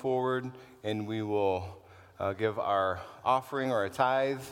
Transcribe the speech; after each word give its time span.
forward 0.00 0.50
and 0.82 1.06
we 1.06 1.20
will 1.20 1.82
uh, 2.18 2.32
give 2.32 2.58
our 2.58 3.00
offering 3.22 3.70
or 3.70 3.84
a 3.84 3.90
tithe, 3.90 4.42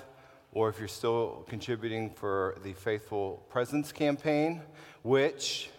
or 0.53 0.69
if 0.69 0.79
you're 0.79 0.89
still 0.89 1.47
contributing 1.49 2.11
for 2.11 2.59
the 2.63 2.75
Faithful 2.75 3.43
Presence 3.49 3.91
campaign, 3.91 4.61
which 5.03 5.71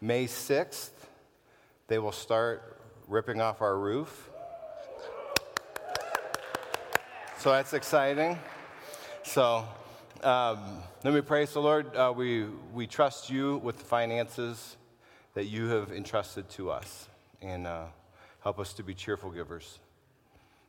May 0.00 0.26
6th, 0.26 0.90
they 1.86 2.00
will 2.00 2.10
start 2.10 2.80
ripping 3.06 3.40
off 3.40 3.62
our 3.62 3.78
roof. 3.78 4.28
So 7.38 7.52
that's 7.52 7.74
exciting. 7.74 8.40
So 9.22 9.64
um, 10.24 10.82
let 11.04 11.14
me 11.14 11.20
pray. 11.20 11.46
So, 11.46 11.60
Lord, 11.60 11.94
uh, 11.94 12.12
we, 12.16 12.46
we 12.74 12.88
trust 12.88 13.30
you 13.30 13.58
with 13.58 13.78
the 13.78 13.84
finances 13.84 14.76
that 15.34 15.44
you 15.44 15.68
have 15.68 15.92
entrusted 15.92 16.48
to 16.50 16.72
us. 16.72 17.08
And 17.40 17.68
uh, 17.68 17.84
help 18.46 18.60
us 18.60 18.72
to 18.72 18.84
be 18.84 18.94
cheerful 18.94 19.28
givers. 19.28 19.80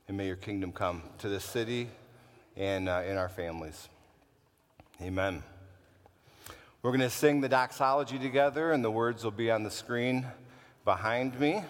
And 0.08 0.18
may 0.18 0.26
your 0.26 0.36
kingdom 0.36 0.72
come 0.72 1.04
to 1.20 1.30
this 1.30 1.44
city 1.44 1.88
and 2.56 2.90
uh, 2.90 3.04
in 3.08 3.18
our 3.18 3.30
families. 3.30 3.88
Amen. 5.00 5.44
We're 6.82 6.90
going 6.90 7.02
to 7.02 7.10
sing 7.12 7.40
the 7.40 7.48
doxology 7.48 8.18
together, 8.18 8.72
and 8.72 8.84
the 8.84 8.90
words 8.90 9.24
will 9.24 9.30
be 9.30 9.52
on 9.52 9.62
the 9.62 9.70
screen 9.70 10.26
behind 10.86 11.40
me. 11.40 11.62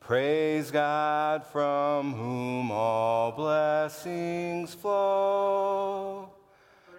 Praise 0.00 0.70
God 0.70 1.44
from 1.44 2.14
whom 2.14 2.70
all 2.70 3.30
blessings 3.32 4.72
flow. 4.72 6.30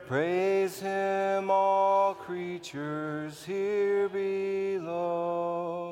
Praise 0.06 0.80
him, 0.80 1.50
all 1.50 2.14
creatures 2.14 3.44
here 3.46 4.10
below. 4.10 5.83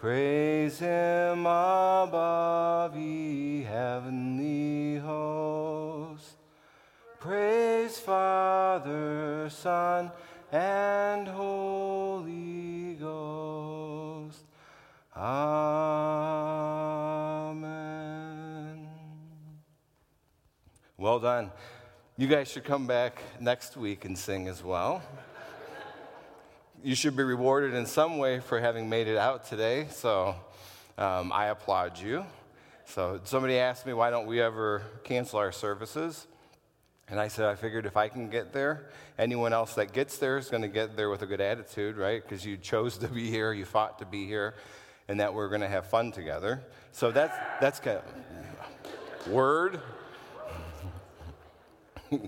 Praise 0.00 0.78
him 0.78 1.40
above, 1.40 2.96
ye 2.96 3.62
heavenly 3.64 4.96
hosts. 4.96 6.36
Praise 7.18 7.98
Father, 7.98 9.50
Son, 9.50 10.10
and 10.50 11.28
Holy 11.28 12.94
Ghost. 12.94 14.42
Amen. 15.14 15.28
Well 20.96 21.20
done. 21.20 21.52
You 22.16 22.26
guys 22.26 22.48
should 22.48 22.64
come 22.64 22.86
back 22.86 23.22
next 23.38 23.76
week 23.76 24.06
and 24.06 24.16
sing 24.16 24.48
as 24.48 24.64
well. 24.64 25.02
You 26.82 26.94
should 26.94 27.16
be 27.16 27.22
rewarded 27.22 27.74
in 27.74 27.86
some 27.86 28.18
way 28.18 28.40
for 28.40 28.60
having 28.60 28.88
made 28.88 29.06
it 29.06 29.16
out 29.16 29.46
today, 29.46 29.88
so 29.90 30.34
um, 30.96 31.32
I 31.32 31.46
applaud 31.46 31.98
you. 31.98 32.24
So, 32.86 33.20
somebody 33.24 33.58
asked 33.58 33.86
me, 33.86 33.92
why 33.92 34.10
don't 34.10 34.26
we 34.26 34.40
ever 34.40 34.82
cancel 35.04 35.38
our 35.38 35.52
services? 35.52 36.26
And 37.08 37.20
I 37.20 37.28
said, 37.28 37.46
I 37.46 37.54
figured 37.54 37.86
if 37.86 37.96
I 37.96 38.08
can 38.08 38.30
get 38.30 38.52
there, 38.52 38.90
anyone 39.18 39.52
else 39.52 39.74
that 39.74 39.92
gets 39.92 40.18
there 40.18 40.38
is 40.38 40.48
going 40.48 40.62
to 40.62 40.68
get 40.68 40.96
there 40.96 41.10
with 41.10 41.22
a 41.22 41.26
good 41.26 41.40
attitude, 41.40 41.96
right? 41.96 42.22
Because 42.22 42.46
you 42.46 42.56
chose 42.56 42.98
to 42.98 43.08
be 43.08 43.28
here, 43.28 43.52
you 43.52 43.64
fought 43.64 43.98
to 43.98 44.06
be 44.06 44.26
here, 44.26 44.54
and 45.08 45.20
that 45.20 45.34
we're 45.34 45.48
going 45.48 45.60
to 45.60 45.68
have 45.68 45.86
fun 45.86 46.12
together. 46.12 46.62
So 46.92 47.10
that's, 47.10 47.36
that's 47.60 47.80
kind 47.80 47.98
of 47.98 49.28
word. 49.32 49.80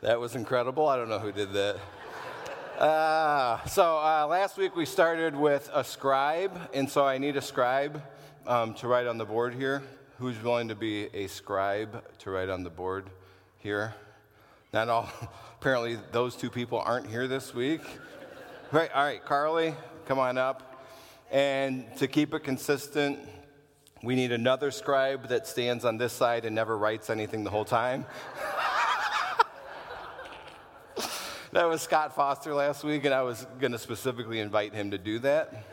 that 0.00 0.18
was 0.18 0.34
incredible. 0.34 0.88
I 0.88 0.96
don't 0.96 1.08
know 1.08 1.18
who 1.18 1.32
did 1.32 1.52
that. 1.52 1.76
Uh, 2.78 3.62
so 3.66 3.98
uh, 3.98 4.26
last 4.28 4.56
week 4.56 4.74
we 4.74 4.86
started 4.86 5.36
with 5.36 5.70
a 5.74 5.84
scribe, 5.84 6.58
and 6.72 6.88
so 6.88 7.06
I 7.06 7.18
need 7.18 7.36
a 7.36 7.42
scribe 7.42 8.02
um, 8.46 8.74
to 8.74 8.88
write 8.88 9.06
on 9.06 9.18
the 9.18 9.26
board 9.26 9.54
here. 9.54 9.82
Who's 10.18 10.42
willing 10.42 10.68
to 10.68 10.74
be 10.74 11.04
a 11.14 11.26
scribe 11.26 12.02
to 12.20 12.30
write 12.30 12.48
on 12.48 12.64
the 12.64 12.70
board 12.70 13.10
here? 13.58 13.94
Not 14.72 14.88
all. 14.88 15.08
Apparently, 15.60 15.98
those 16.12 16.34
two 16.34 16.50
people 16.50 16.80
aren't 16.80 17.06
here 17.06 17.28
this 17.28 17.54
week. 17.54 17.82
Right, 18.72 18.90
all 18.94 19.04
right, 19.04 19.22
Carly, 19.22 19.74
come 20.06 20.18
on 20.18 20.38
up. 20.38 20.82
And 21.30 21.84
to 21.98 22.08
keep 22.08 22.32
it 22.34 22.40
consistent, 22.40 23.18
we 24.02 24.14
need 24.14 24.32
another 24.32 24.70
scribe 24.70 25.28
that 25.28 25.46
stands 25.46 25.84
on 25.84 25.98
this 25.98 26.12
side 26.12 26.46
and 26.46 26.54
never 26.54 26.76
writes 26.76 27.10
anything 27.10 27.44
the 27.44 27.50
whole 27.50 27.66
time. 27.66 28.06
that 31.52 31.68
was 31.68 31.82
Scott 31.82 32.14
Foster 32.14 32.54
last 32.54 32.82
week, 32.82 33.04
and 33.04 33.12
I 33.12 33.20
was 33.22 33.46
going 33.60 33.72
to 33.72 33.78
specifically 33.78 34.40
invite 34.40 34.72
him 34.74 34.90
to 34.92 34.98
do 34.98 35.18
that, 35.18 35.66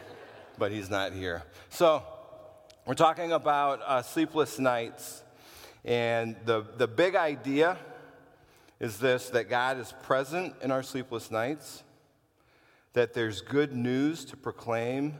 but 0.57 0.73
he's 0.73 0.89
not 0.89 1.13
here. 1.13 1.43
So, 1.69 2.03
we're 2.85 2.95
talking 2.95 3.31
about 3.31 3.81
uh, 3.85 4.01
sleepless 4.01 4.59
nights. 4.59 5.23
And 5.85 6.35
the, 6.43 6.65
the 6.75 6.87
big 6.87 7.15
idea 7.15 7.77
is 8.81 8.97
this 8.97 9.29
that 9.29 9.49
God 9.49 9.79
is 9.79 9.93
present 10.03 10.53
in 10.61 10.69
our 10.69 10.83
sleepless 10.83 11.31
nights, 11.31 11.83
that 12.91 13.13
there's 13.13 13.39
good 13.39 13.73
news 13.73 14.25
to 14.25 14.35
proclaim 14.35 15.13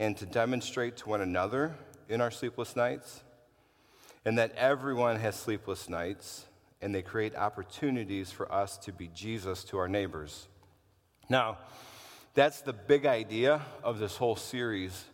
and 0.00 0.16
to 0.16 0.26
demonstrate 0.26 0.96
to 0.96 1.08
one 1.08 1.20
another 1.20 1.76
in 2.08 2.20
our 2.20 2.32
sleepless 2.32 2.74
nights, 2.74 3.22
and 4.24 4.36
that 4.36 4.52
everyone 4.56 5.16
has 5.20 5.36
sleepless 5.36 5.88
nights, 5.88 6.46
and 6.82 6.94
they 6.94 7.02
create 7.02 7.34
opportunities 7.36 8.30
for 8.30 8.50
us 8.52 8.76
to 8.78 8.92
be 8.92 9.08
Jesus 9.08 9.64
to 9.64 9.78
our 9.78 9.88
neighbors. 9.88 10.48
Now, 11.28 11.58
that's 12.34 12.60
the 12.60 12.72
big 12.72 13.06
idea 13.06 13.62
of 13.84 13.98
this 13.98 14.16
whole 14.16 14.36
series. 14.36 15.04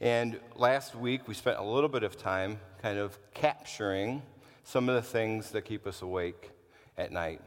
And 0.00 0.38
last 0.54 0.94
week, 0.94 1.26
we 1.26 1.34
spent 1.34 1.58
a 1.58 1.62
little 1.62 1.88
bit 1.88 2.04
of 2.04 2.16
time 2.16 2.60
kind 2.80 2.98
of 2.98 3.18
capturing 3.34 4.22
some 4.62 4.88
of 4.88 4.94
the 4.94 5.02
things 5.02 5.50
that 5.50 5.62
keep 5.62 5.86
us 5.86 6.02
awake 6.02 6.52
at 6.96 7.10
night. 7.10 7.42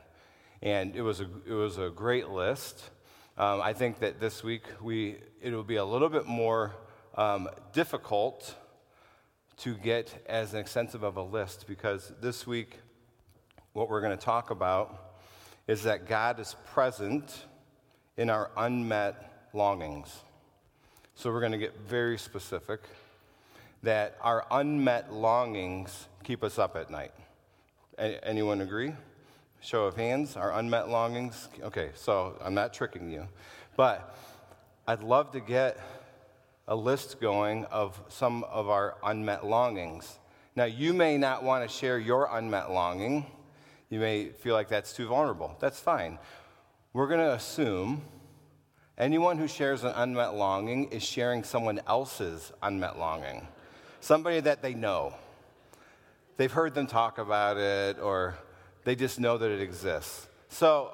And 0.61 0.95
it 0.95 1.01
was 1.01 1.21
a, 1.21 1.27
it 1.47 1.53
was 1.53 1.77
a 1.77 1.89
great 1.89 2.29
list. 2.29 2.89
Um, 3.37 3.61
I 3.61 3.73
think 3.73 3.99
that 3.99 4.19
this 4.19 4.43
week 4.43 4.65
we, 4.81 5.17
it 5.41 5.53
will 5.53 5.63
be 5.63 5.77
a 5.77 5.85
little 5.85 6.09
bit 6.09 6.25
more 6.25 6.75
um, 7.15 7.47
difficult 7.73 8.55
to 9.57 9.75
get 9.75 10.23
as 10.27 10.53
extensive 10.53 11.03
of 11.03 11.17
a 11.17 11.21
list 11.21 11.65
because 11.67 12.11
this 12.19 12.45
week 12.45 12.79
what 13.73 13.89
we're 13.89 14.01
going 14.01 14.17
to 14.17 14.23
talk 14.23 14.49
about 14.49 15.15
is 15.67 15.83
that 15.83 16.07
God 16.07 16.39
is 16.39 16.55
present 16.73 17.45
in 18.17 18.29
our 18.29 18.51
unmet 18.57 19.47
longings. 19.53 20.13
So 21.15 21.31
we're 21.31 21.39
going 21.39 21.53
to 21.53 21.57
get 21.57 21.77
very 21.87 22.17
specific 22.17 22.81
that 23.83 24.17
our 24.21 24.45
unmet 24.51 25.13
longings 25.13 26.07
keep 26.23 26.43
us 26.43 26.59
up 26.59 26.75
at 26.75 26.89
night. 26.89 27.11
A- 27.97 28.23
anyone 28.27 28.61
agree? 28.61 28.93
Show 29.61 29.85
of 29.85 29.95
hands, 29.95 30.35
our 30.35 30.53
unmet 30.53 30.89
longings. 30.89 31.47
Okay, 31.61 31.91
so 31.95 32.37
I'm 32.41 32.53
not 32.53 32.73
tricking 32.73 33.09
you. 33.09 33.27
But 33.77 34.15
I'd 34.87 35.03
love 35.03 35.31
to 35.31 35.39
get 35.39 35.77
a 36.67 36.75
list 36.75 37.21
going 37.21 37.65
of 37.65 38.01
some 38.09 38.43
of 38.45 38.69
our 38.69 38.97
unmet 39.03 39.45
longings. 39.45 40.19
Now, 40.55 40.65
you 40.65 40.93
may 40.93 41.17
not 41.17 41.43
want 41.43 41.67
to 41.67 41.73
share 41.73 41.97
your 41.97 42.27
unmet 42.31 42.71
longing. 42.71 43.25
You 43.91 43.99
may 43.99 44.29
feel 44.29 44.55
like 44.55 44.69
that's 44.69 44.93
too 44.93 45.07
vulnerable. 45.07 45.57
That's 45.59 45.77
fine. 45.77 46.17
We're 46.93 47.07
going 47.07 47.19
to 47.19 47.33
assume 47.33 48.01
anyone 48.97 49.37
who 49.37 49.49
shares 49.49 49.83
an 49.83 49.91
unmet 49.93 50.33
longing 50.33 50.85
is 50.91 51.03
sharing 51.03 51.43
someone 51.43 51.81
else's 51.85 52.53
unmet 52.63 52.97
longing, 52.97 53.49
somebody 53.99 54.39
that 54.39 54.61
they 54.61 54.73
know. 54.73 55.13
They've 56.37 56.51
heard 56.51 56.73
them 56.73 56.87
talk 56.87 57.17
about 57.17 57.57
it, 57.57 57.99
or 57.99 58.37
they 58.85 58.95
just 58.95 59.19
know 59.19 59.37
that 59.37 59.51
it 59.51 59.59
exists. 59.59 60.25
So, 60.47 60.93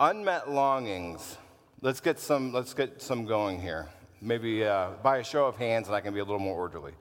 unmet 0.00 0.50
longings. 0.50 1.36
Let's 1.82 2.00
get 2.00 2.18
some. 2.18 2.52
Let's 2.52 2.74
get 2.74 3.00
some 3.00 3.26
going 3.26 3.60
here. 3.60 3.88
Maybe 4.20 4.64
uh, 4.64 4.90
by 5.04 5.18
a 5.18 5.24
show 5.24 5.46
of 5.46 5.56
hands, 5.56 5.86
and 5.86 5.94
I 5.94 6.00
can 6.00 6.12
be 6.12 6.20
a 6.20 6.24
little 6.24 6.40
more 6.40 6.56
orderly. 6.56 6.94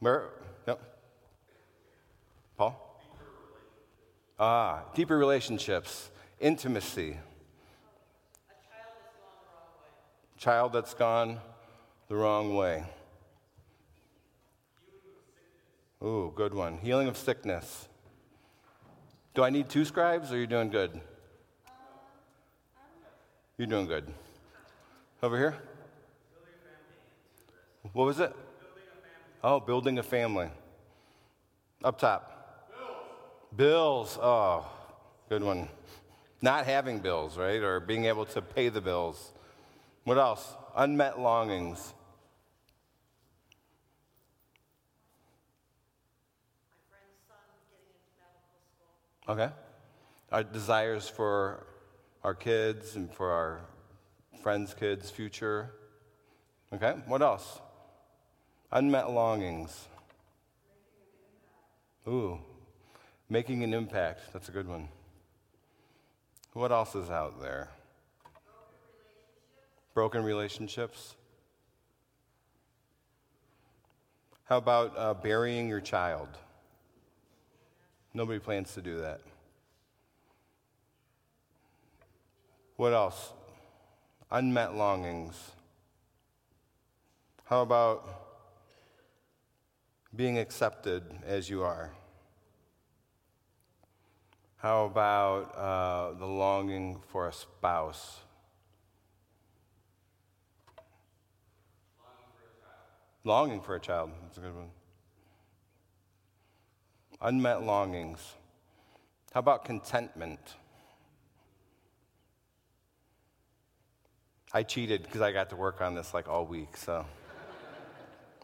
Where? 0.00 0.26
Ah, 4.40 4.84
deeper 4.94 5.18
relationships, 5.18 6.10
intimacy. 6.38 7.16
Child 10.36 10.72
that's 10.72 10.94
gone 10.94 11.40
the 12.08 12.14
wrong 12.14 12.54
way. 12.54 12.84
Ooh, 16.02 16.32
good 16.36 16.54
one. 16.54 16.78
Healing 16.78 17.08
of 17.08 17.16
sickness. 17.16 17.88
Do 19.34 19.42
I 19.42 19.50
need 19.50 19.68
two 19.68 19.84
scribes 19.84 20.30
or 20.30 20.36
are 20.36 20.38
you 20.38 20.46
doing 20.46 20.70
good? 20.70 21.00
You're 23.56 23.66
doing 23.66 23.86
good. 23.86 24.06
Over 25.20 25.36
here? 25.36 25.56
What 27.92 28.04
was 28.04 28.20
it? 28.20 28.32
Oh, 29.42 29.58
building 29.58 29.98
a 29.98 30.02
family. 30.04 30.48
Up 31.82 31.98
top. 31.98 32.37
Bills, 33.56 34.18
oh, 34.20 34.66
good 35.28 35.42
one. 35.42 35.68
Not 36.40 36.66
having 36.66 36.98
bills, 37.00 37.36
right? 37.36 37.60
Or 37.62 37.80
being 37.80 38.04
able 38.04 38.24
to 38.26 38.40
pay 38.42 38.68
the 38.68 38.80
bills. 38.80 39.32
What 40.04 40.18
else? 40.18 40.54
Unmet 40.76 41.18
longings. 41.18 41.92
Okay. 49.28 49.50
Our 50.32 50.42
desires 50.42 51.08
for 51.08 51.66
our 52.24 52.34
kids 52.34 52.96
and 52.96 53.12
for 53.12 53.30
our 53.30 53.60
friends' 54.42 54.72
kids' 54.72 55.10
future. 55.10 55.74
Okay. 56.72 56.94
What 57.06 57.22
else? 57.22 57.60
Unmet 58.70 59.10
longings. 59.10 59.88
Ooh 62.06 62.38
making 63.28 63.62
an 63.62 63.74
impact. 63.74 64.20
That's 64.32 64.48
a 64.48 64.52
good 64.52 64.68
one. 64.68 64.88
What 66.54 66.72
else 66.72 66.94
is 66.94 67.10
out 67.10 67.40
there? 67.40 67.68
Broken 69.94 70.22
relationships. 70.24 71.14
How 74.44 74.56
about 74.56 74.96
uh, 74.96 75.14
burying 75.14 75.68
your 75.68 75.80
child? 75.80 76.28
Nobody 78.14 78.38
plans 78.38 78.72
to 78.74 78.80
do 78.80 78.98
that. 79.00 79.20
What 82.76 82.94
else? 82.94 83.32
Unmet 84.30 84.74
longings. 84.74 85.34
How 87.44 87.62
about 87.62 88.08
being 90.14 90.38
accepted 90.38 91.02
as 91.26 91.50
you 91.50 91.62
are? 91.62 91.90
How 94.58 94.86
about 94.86 95.54
uh, 95.56 96.18
the 96.18 96.26
longing 96.26 96.98
for 97.12 97.28
a 97.28 97.32
spouse? 97.32 98.18
Longing 103.22 103.60
for 103.60 103.76
a 103.76 103.80
child. 103.80 104.10
That's 104.22 104.38
a 104.38 104.40
good 104.40 104.56
one. 104.56 104.70
Unmet 107.20 107.62
longings. 107.62 108.34
How 109.32 109.38
about 109.38 109.64
contentment? 109.64 110.40
I 114.52 114.64
cheated 114.64 115.04
because 115.04 115.20
I 115.20 115.30
got 115.30 115.50
to 115.50 115.56
work 115.56 115.80
on 115.80 115.94
this 115.94 116.12
like 116.12 116.28
all 116.28 116.44
week, 116.44 116.76
so 116.76 117.06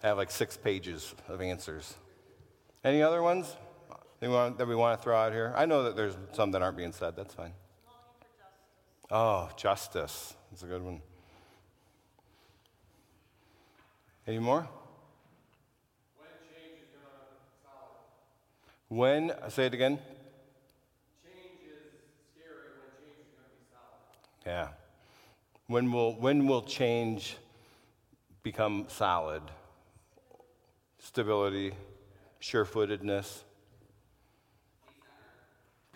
I 0.01 0.07
have 0.07 0.17
like 0.17 0.31
six 0.31 0.57
pages 0.57 1.13
of 1.29 1.41
answers. 1.41 1.95
Any 2.85 3.03
other 3.03 3.21
ones 3.21 3.57
that 4.31 4.67
we 4.67 4.75
want 4.75 4.99
to 4.99 5.03
throw 5.03 5.17
out 5.17 5.33
here? 5.33 5.53
I 5.57 5.67
know 5.67 5.85
that 5.85 5.97
there's 5.97 6.17
some 6.33 6.51
that 6.53 6.63
aren't 6.63 6.77
being 6.77 6.93
said. 6.93 7.17
That's 7.17 7.35
fine. 7.35 7.53
Oh, 9.11 9.51
justice. 9.57 10.35
That's 10.51 10.63
a 10.63 10.67
good 10.67 10.83
one. 10.83 11.01
Any 14.27 14.39
more? 14.39 14.67
When 16.17 16.29
change 16.49 16.79
is 16.81 16.89
going 16.95 17.05
to 17.29 17.35
solid. 17.63 19.33
When, 19.43 19.51
say 19.51 19.67
it 19.67 19.75
again. 19.75 19.99
Change 21.23 21.61
is 21.67 21.93
scary 22.33 22.71
when 22.81 22.89
change 22.99 23.19
is 23.21 23.27
going 23.35 23.45
to 23.45 23.51
be 23.59 23.65
solid. 23.71 24.01
Yeah. 24.47 24.69
When 25.67 25.93
will, 25.93 26.15
when 26.15 26.47
will 26.47 26.63
change 26.63 27.37
become 28.43 28.87
solid? 28.89 29.43
Stability, 30.99 31.75
sure 32.41 32.65
footedness. 32.65 33.45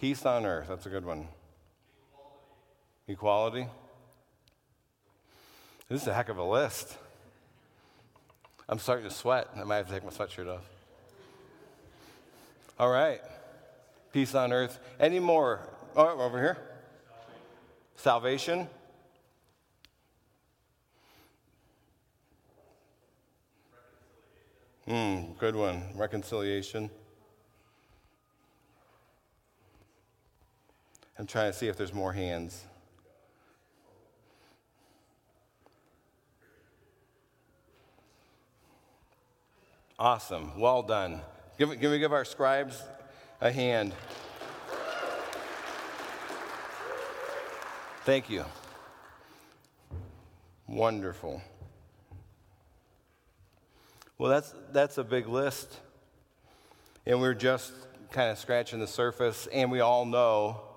Peace 0.01 0.25
on 0.25 0.47
earth. 0.47 0.69
That's 0.69 0.87
a 0.87 0.91
good 0.91 1.05
one. 1.05 1.27
Equality. 3.09 3.63
Equality. 3.63 3.69
This 5.89 6.03
is 6.03 6.09
a 6.09 6.15
heck 6.15 6.29
of 6.29 6.37
a 6.37 6.45
list. 6.45 6.97
I'm 8.69 8.79
starting 8.79 9.09
to 9.09 9.15
sweat. 9.15 9.49
I 9.57 9.65
might 9.65 9.77
have 9.77 9.87
to 9.87 9.93
take 9.93 10.05
my 10.05 10.11
sweatshirt 10.11 10.47
off. 10.47 10.65
All 12.79 12.91
right. 12.91 13.21
Peace 14.13 14.35
on 14.35 14.53
earth. 14.53 14.79
Any 15.01 15.19
more? 15.19 15.61
Oh, 15.97 16.21
over 16.21 16.39
here. 16.39 16.59
Salvation. 17.97 18.57
Salvation. 18.57 18.69
Hmm, 24.87 25.33
good 25.39 25.57
one. 25.57 25.83
Reconciliation. 25.97 26.89
I'm 31.19 31.27
trying 31.27 31.51
to 31.51 31.59
see 31.59 31.67
if 31.67 31.77
there's 31.77 31.93
more 31.93 32.13
hands. 32.13 32.65
Awesome. 39.99 40.61
Well 40.61 40.83
done. 40.83 41.21
Give, 41.59 41.71
can 41.81 41.91
we 41.91 41.99
give 41.99 42.13
our 42.13 42.25
scribes 42.25 42.81
a 43.41 43.51
hand? 43.51 43.95
Thank 48.05 48.31
you. 48.31 48.45
Wonderful. 50.69 51.43
Well, 54.19 54.31
that's, 54.31 54.55
that's 54.71 54.99
a 54.99 55.05
big 55.05 55.27
list. 55.27 55.81
And 57.05 57.21
we're 57.21 57.35
just 57.35 57.73
kind 58.13 58.31
of 58.31 58.39
scratching 58.39 58.79
the 58.79 58.87
surface, 58.87 59.49
and 59.53 59.73
we 59.73 59.81
all 59.81 60.05
know 60.05 60.68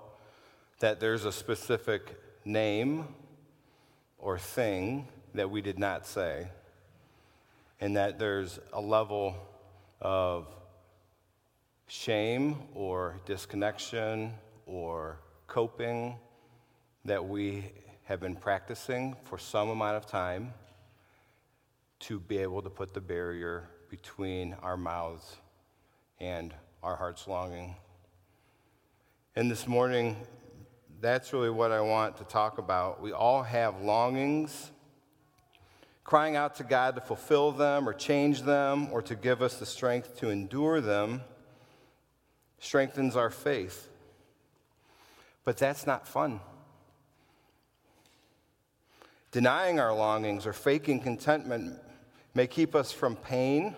that 0.82 0.98
there's 0.98 1.24
a 1.24 1.30
specific 1.30 2.20
name 2.44 3.06
or 4.18 4.36
thing 4.36 5.06
that 5.32 5.48
we 5.48 5.62
did 5.62 5.78
not 5.78 6.04
say 6.04 6.48
and 7.80 7.96
that 7.96 8.18
there's 8.18 8.58
a 8.72 8.80
level 8.80 9.36
of 10.00 10.48
shame 11.86 12.56
or 12.74 13.14
disconnection 13.26 14.32
or 14.66 15.20
coping 15.46 16.16
that 17.04 17.24
we 17.24 17.70
have 18.02 18.18
been 18.18 18.34
practicing 18.34 19.14
for 19.22 19.38
some 19.38 19.68
amount 19.68 19.96
of 19.96 20.04
time 20.04 20.52
to 22.00 22.18
be 22.18 22.38
able 22.38 22.60
to 22.60 22.70
put 22.70 22.92
the 22.92 23.00
barrier 23.00 23.68
between 23.88 24.52
our 24.62 24.76
mouths 24.76 25.36
and 26.18 26.52
our 26.82 26.96
heart's 26.96 27.28
longing. 27.28 27.76
And 29.36 29.48
this 29.48 29.68
morning, 29.68 30.16
that's 31.02 31.32
really 31.32 31.50
what 31.50 31.72
I 31.72 31.80
want 31.80 32.16
to 32.18 32.24
talk 32.24 32.58
about. 32.58 33.02
We 33.02 33.12
all 33.12 33.42
have 33.42 33.82
longings 33.82 34.70
crying 36.04 36.36
out 36.36 36.54
to 36.56 36.64
God 36.64 36.94
to 36.94 37.00
fulfill 37.00 37.50
them 37.50 37.88
or 37.88 37.92
change 37.92 38.42
them 38.42 38.88
or 38.92 39.02
to 39.02 39.16
give 39.16 39.42
us 39.42 39.56
the 39.56 39.66
strength 39.66 40.16
to 40.18 40.30
endure 40.30 40.80
them 40.80 41.22
strengthens 42.60 43.16
our 43.16 43.30
faith. 43.30 43.88
But 45.44 45.56
that's 45.56 45.88
not 45.88 46.06
fun. 46.06 46.38
Denying 49.32 49.80
our 49.80 49.92
longings 49.92 50.46
or 50.46 50.52
faking 50.52 51.00
contentment 51.00 51.80
may 52.32 52.46
keep 52.46 52.76
us 52.76 52.92
from 52.92 53.16
pain, 53.16 53.74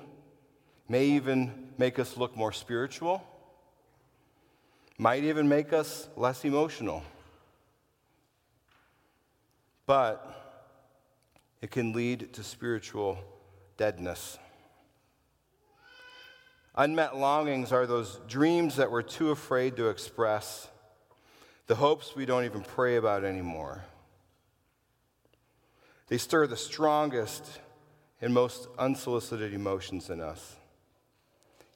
may 0.90 1.06
even 1.06 1.70
make 1.78 1.98
us 1.98 2.18
look 2.18 2.36
more 2.36 2.52
spiritual, 2.52 3.26
might 4.98 5.24
even 5.24 5.48
make 5.48 5.72
us 5.72 6.08
less 6.16 6.44
emotional. 6.44 7.02
But 9.86 10.44
it 11.60 11.70
can 11.70 11.92
lead 11.92 12.32
to 12.34 12.42
spiritual 12.42 13.18
deadness. 13.76 14.38
Unmet 16.74 17.16
longings 17.16 17.72
are 17.72 17.86
those 17.86 18.20
dreams 18.26 18.76
that 18.76 18.90
we're 18.90 19.02
too 19.02 19.30
afraid 19.30 19.76
to 19.76 19.88
express, 19.88 20.68
the 21.66 21.76
hopes 21.76 22.16
we 22.16 22.26
don't 22.26 22.44
even 22.44 22.62
pray 22.62 22.96
about 22.96 23.24
anymore. 23.24 23.84
They 26.08 26.18
stir 26.18 26.46
the 26.46 26.56
strongest 26.56 27.60
and 28.20 28.34
most 28.34 28.68
unsolicited 28.78 29.54
emotions 29.54 30.10
in 30.10 30.20
us, 30.20 30.56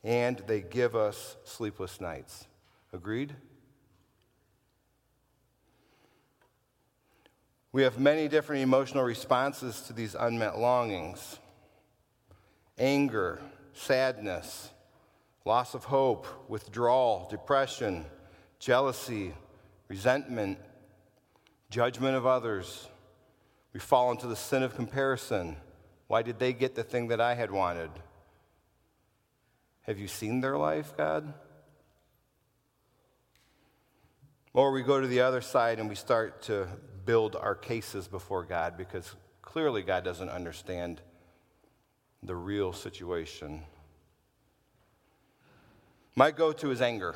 and 0.02 0.38
they 0.46 0.60
give 0.60 0.96
us 0.96 1.36
sleepless 1.44 2.00
nights. 2.00 2.46
Agreed? 2.92 3.34
We 7.78 7.85
have 7.85 8.00
many 8.00 8.26
different 8.26 8.62
emotional 8.62 9.04
responses 9.04 9.82
to 9.82 9.92
these 9.92 10.16
unmet 10.16 10.58
longings 10.58 11.38
anger, 12.76 13.40
sadness, 13.73 14.70
loss 15.44 15.75
of 15.75 15.85
hope, 15.85 16.26
withdrawal, 16.49 17.28
depression, 17.30 18.04
jealousy, 18.58 19.32
resentment, 19.87 20.58
judgment 21.70 22.16
of 22.16 22.26
others. 22.26 22.88
We 23.73 23.78
fall 23.78 24.11
into 24.11 24.26
the 24.26 24.35
sin 24.35 24.64
of 24.64 24.75
comparison. 24.75 25.56
Why 26.08 26.23
did 26.23 26.40
they 26.40 26.54
get 26.54 26.75
the 26.75 26.82
thing 26.82 27.06
that 27.06 27.20
I 27.20 27.35
had 27.35 27.52
wanted? 27.52 27.90
Have 29.82 30.00
you 30.00 30.08
seen 30.08 30.40
their 30.40 30.58
life, 30.58 30.97
God? 30.97 31.32
Or 34.52 34.73
we 34.73 34.82
go 34.82 35.00
to 35.00 35.06
the 35.06 35.20
other 35.20 35.40
side 35.40 35.78
and 35.78 35.88
we 35.88 35.94
start 35.94 36.42
to 36.42 36.66
build 37.08 37.34
our 37.36 37.54
cases 37.54 38.06
before 38.06 38.42
God 38.42 38.76
because 38.76 39.14
clearly 39.40 39.80
God 39.80 40.04
doesn't 40.04 40.28
understand 40.28 41.00
the 42.22 42.36
real 42.36 42.74
situation. 42.74 43.62
My 46.14 46.30
go 46.30 46.52
to 46.52 46.70
is 46.70 46.82
anger. 46.82 47.14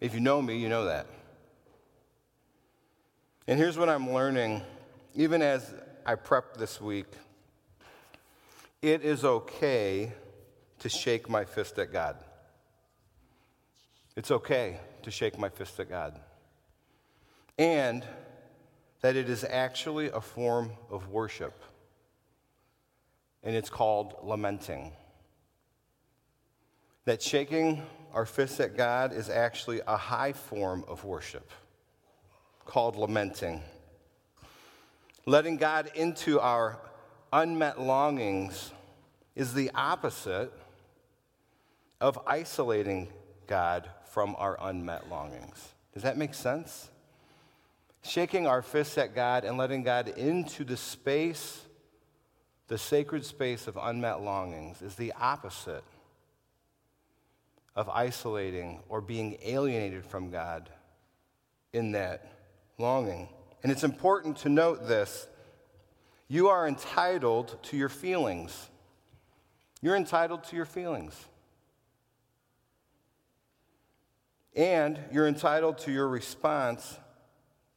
If 0.00 0.14
you 0.14 0.20
know 0.20 0.40
me, 0.40 0.56
you 0.56 0.70
know 0.70 0.86
that. 0.86 1.08
And 3.46 3.58
here's 3.58 3.76
what 3.76 3.90
I'm 3.90 4.14
learning, 4.14 4.62
even 5.14 5.42
as 5.42 5.74
I 6.06 6.14
prep 6.14 6.56
this 6.56 6.80
week 6.80 7.12
it 8.80 9.02
is 9.02 9.26
okay 9.26 10.10
to 10.78 10.88
shake 10.88 11.28
my 11.28 11.44
fist 11.44 11.78
at 11.78 11.92
God. 11.92 12.16
It's 14.16 14.30
okay 14.30 14.80
to 15.02 15.10
shake 15.10 15.38
my 15.38 15.50
fist 15.50 15.78
at 15.80 15.90
God. 15.90 16.18
And 17.58 18.06
that 19.00 19.16
it 19.16 19.28
is 19.28 19.44
actually 19.44 20.10
a 20.10 20.20
form 20.20 20.72
of 20.90 21.08
worship. 21.08 21.62
And 23.42 23.54
it's 23.54 23.70
called 23.70 24.16
lamenting. 24.22 24.92
That 27.04 27.22
shaking 27.22 27.82
our 28.12 28.26
fists 28.26 28.60
at 28.60 28.76
God 28.76 29.12
is 29.12 29.30
actually 29.30 29.80
a 29.86 29.96
high 29.96 30.32
form 30.32 30.84
of 30.88 31.04
worship 31.04 31.50
called 32.64 32.96
lamenting. 32.96 33.62
Letting 35.24 35.56
God 35.56 35.90
into 35.94 36.40
our 36.40 36.78
unmet 37.32 37.80
longings 37.80 38.72
is 39.36 39.54
the 39.54 39.70
opposite 39.74 40.52
of 42.00 42.18
isolating 42.26 43.08
God 43.46 43.88
from 44.10 44.34
our 44.38 44.58
unmet 44.60 45.08
longings. 45.08 45.74
Does 45.92 46.02
that 46.02 46.16
make 46.16 46.34
sense? 46.34 46.90
Shaking 48.08 48.46
our 48.46 48.62
fists 48.62 48.96
at 48.96 49.14
God 49.14 49.44
and 49.44 49.58
letting 49.58 49.82
God 49.82 50.08
into 50.08 50.64
the 50.64 50.78
space, 50.78 51.60
the 52.66 52.78
sacred 52.78 53.22
space 53.22 53.66
of 53.66 53.76
unmet 53.76 54.22
longings, 54.22 54.80
is 54.80 54.94
the 54.94 55.12
opposite 55.12 55.84
of 57.76 57.86
isolating 57.90 58.80
or 58.88 59.02
being 59.02 59.36
alienated 59.42 60.06
from 60.06 60.30
God 60.30 60.70
in 61.74 61.92
that 61.92 62.32
longing. 62.78 63.28
And 63.62 63.70
it's 63.70 63.84
important 63.84 64.38
to 64.38 64.48
note 64.48 64.88
this 64.88 65.28
you 66.28 66.48
are 66.48 66.66
entitled 66.66 67.62
to 67.64 67.76
your 67.76 67.90
feelings. 67.90 68.70
You're 69.82 69.96
entitled 69.96 70.44
to 70.44 70.56
your 70.56 70.64
feelings. 70.64 71.14
And 74.56 74.98
you're 75.12 75.28
entitled 75.28 75.76
to 75.80 75.92
your 75.92 76.08
response 76.08 76.98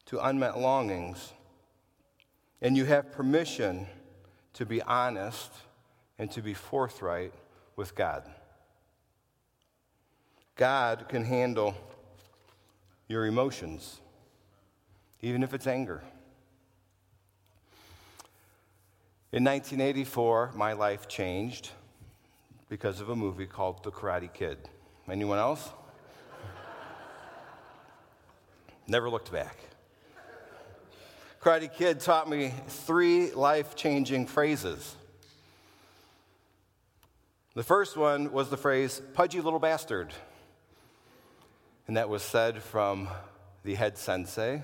to 0.06 0.26
unmet 0.26 0.58
longings. 0.58 1.34
And 2.62 2.78
you 2.78 2.86
have 2.86 3.12
permission 3.12 3.88
to 4.54 4.66
be 4.66 4.82
honest 4.82 5.52
and 6.20 6.30
to 6.32 6.42
be 6.42 6.54
forthright 6.54 7.34
with 7.76 7.96
God. 7.96 8.24
God 10.56 11.06
can 11.10 11.24
handle 11.24 11.76
your 13.08 13.26
emotions, 13.26 14.00
even 15.22 15.42
if 15.44 15.54
it's 15.54 15.66
anger. 15.66 16.04
In 19.32 19.46
1984, 19.46 20.52
my 20.56 20.74
life 20.74 21.08
changed 21.08 21.70
because 22.68 23.00
of 23.00 23.10
a 23.10 23.16
movie 23.16 23.46
called 23.46 23.84
The 23.84 23.92
Karate 23.92 24.32
Kid. 24.32 24.58
Anyone 25.10 25.40
else? 25.40 25.70
Never 28.88 29.10
looked 29.10 29.32
back. 29.32 29.58
Karate 31.42 31.74
Kid 31.74 32.00
taught 32.00 32.30
me 32.30 32.54
three 32.68 33.32
life 33.32 33.76
changing 33.76 34.28
phrases. 34.28 34.96
The 37.56 37.64
first 37.64 37.98
one 37.98 38.32
was 38.32 38.52
the 38.52 38.58
phrase, 38.58 39.02
pudgy 39.16 39.42
little 39.42 39.58
bastard. 39.58 40.14
And 41.88 41.98
that 41.98 42.10
was 42.10 42.22
said 42.22 42.62
from 42.62 43.10
the 43.64 43.74
head 43.74 43.98
sensei 43.98 44.62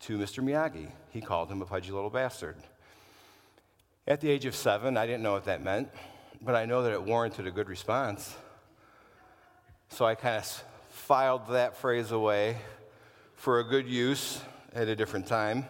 to 0.00 0.18
Mr. 0.18 0.42
Miyagi. 0.42 0.90
He 1.10 1.20
called 1.20 1.48
him 1.52 1.62
a 1.62 1.66
pudgy 1.66 1.92
little 1.92 2.10
bastard. 2.10 2.56
At 4.08 4.20
the 4.20 4.28
age 4.28 4.46
of 4.46 4.56
seven, 4.56 4.96
I 4.96 5.06
didn't 5.06 5.22
know 5.22 5.32
what 5.32 5.44
that 5.44 5.62
meant, 5.62 5.88
but 6.42 6.56
I 6.56 6.66
know 6.66 6.82
that 6.82 6.92
it 6.92 7.04
warranted 7.04 7.46
a 7.46 7.52
good 7.52 7.68
response. 7.68 8.34
So 9.88 10.04
I 10.04 10.16
kind 10.16 10.38
of 10.38 10.64
filed 10.88 11.46
that 11.50 11.76
phrase 11.76 12.10
away 12.10 12.56
for 13.36 13.60
a 13.60 13.64
good 13.64 13.86
use 13.86 14.40
at 14.74 14.88
a 14.88 14.94
different 14.94 15.26
time, 15.26 15.66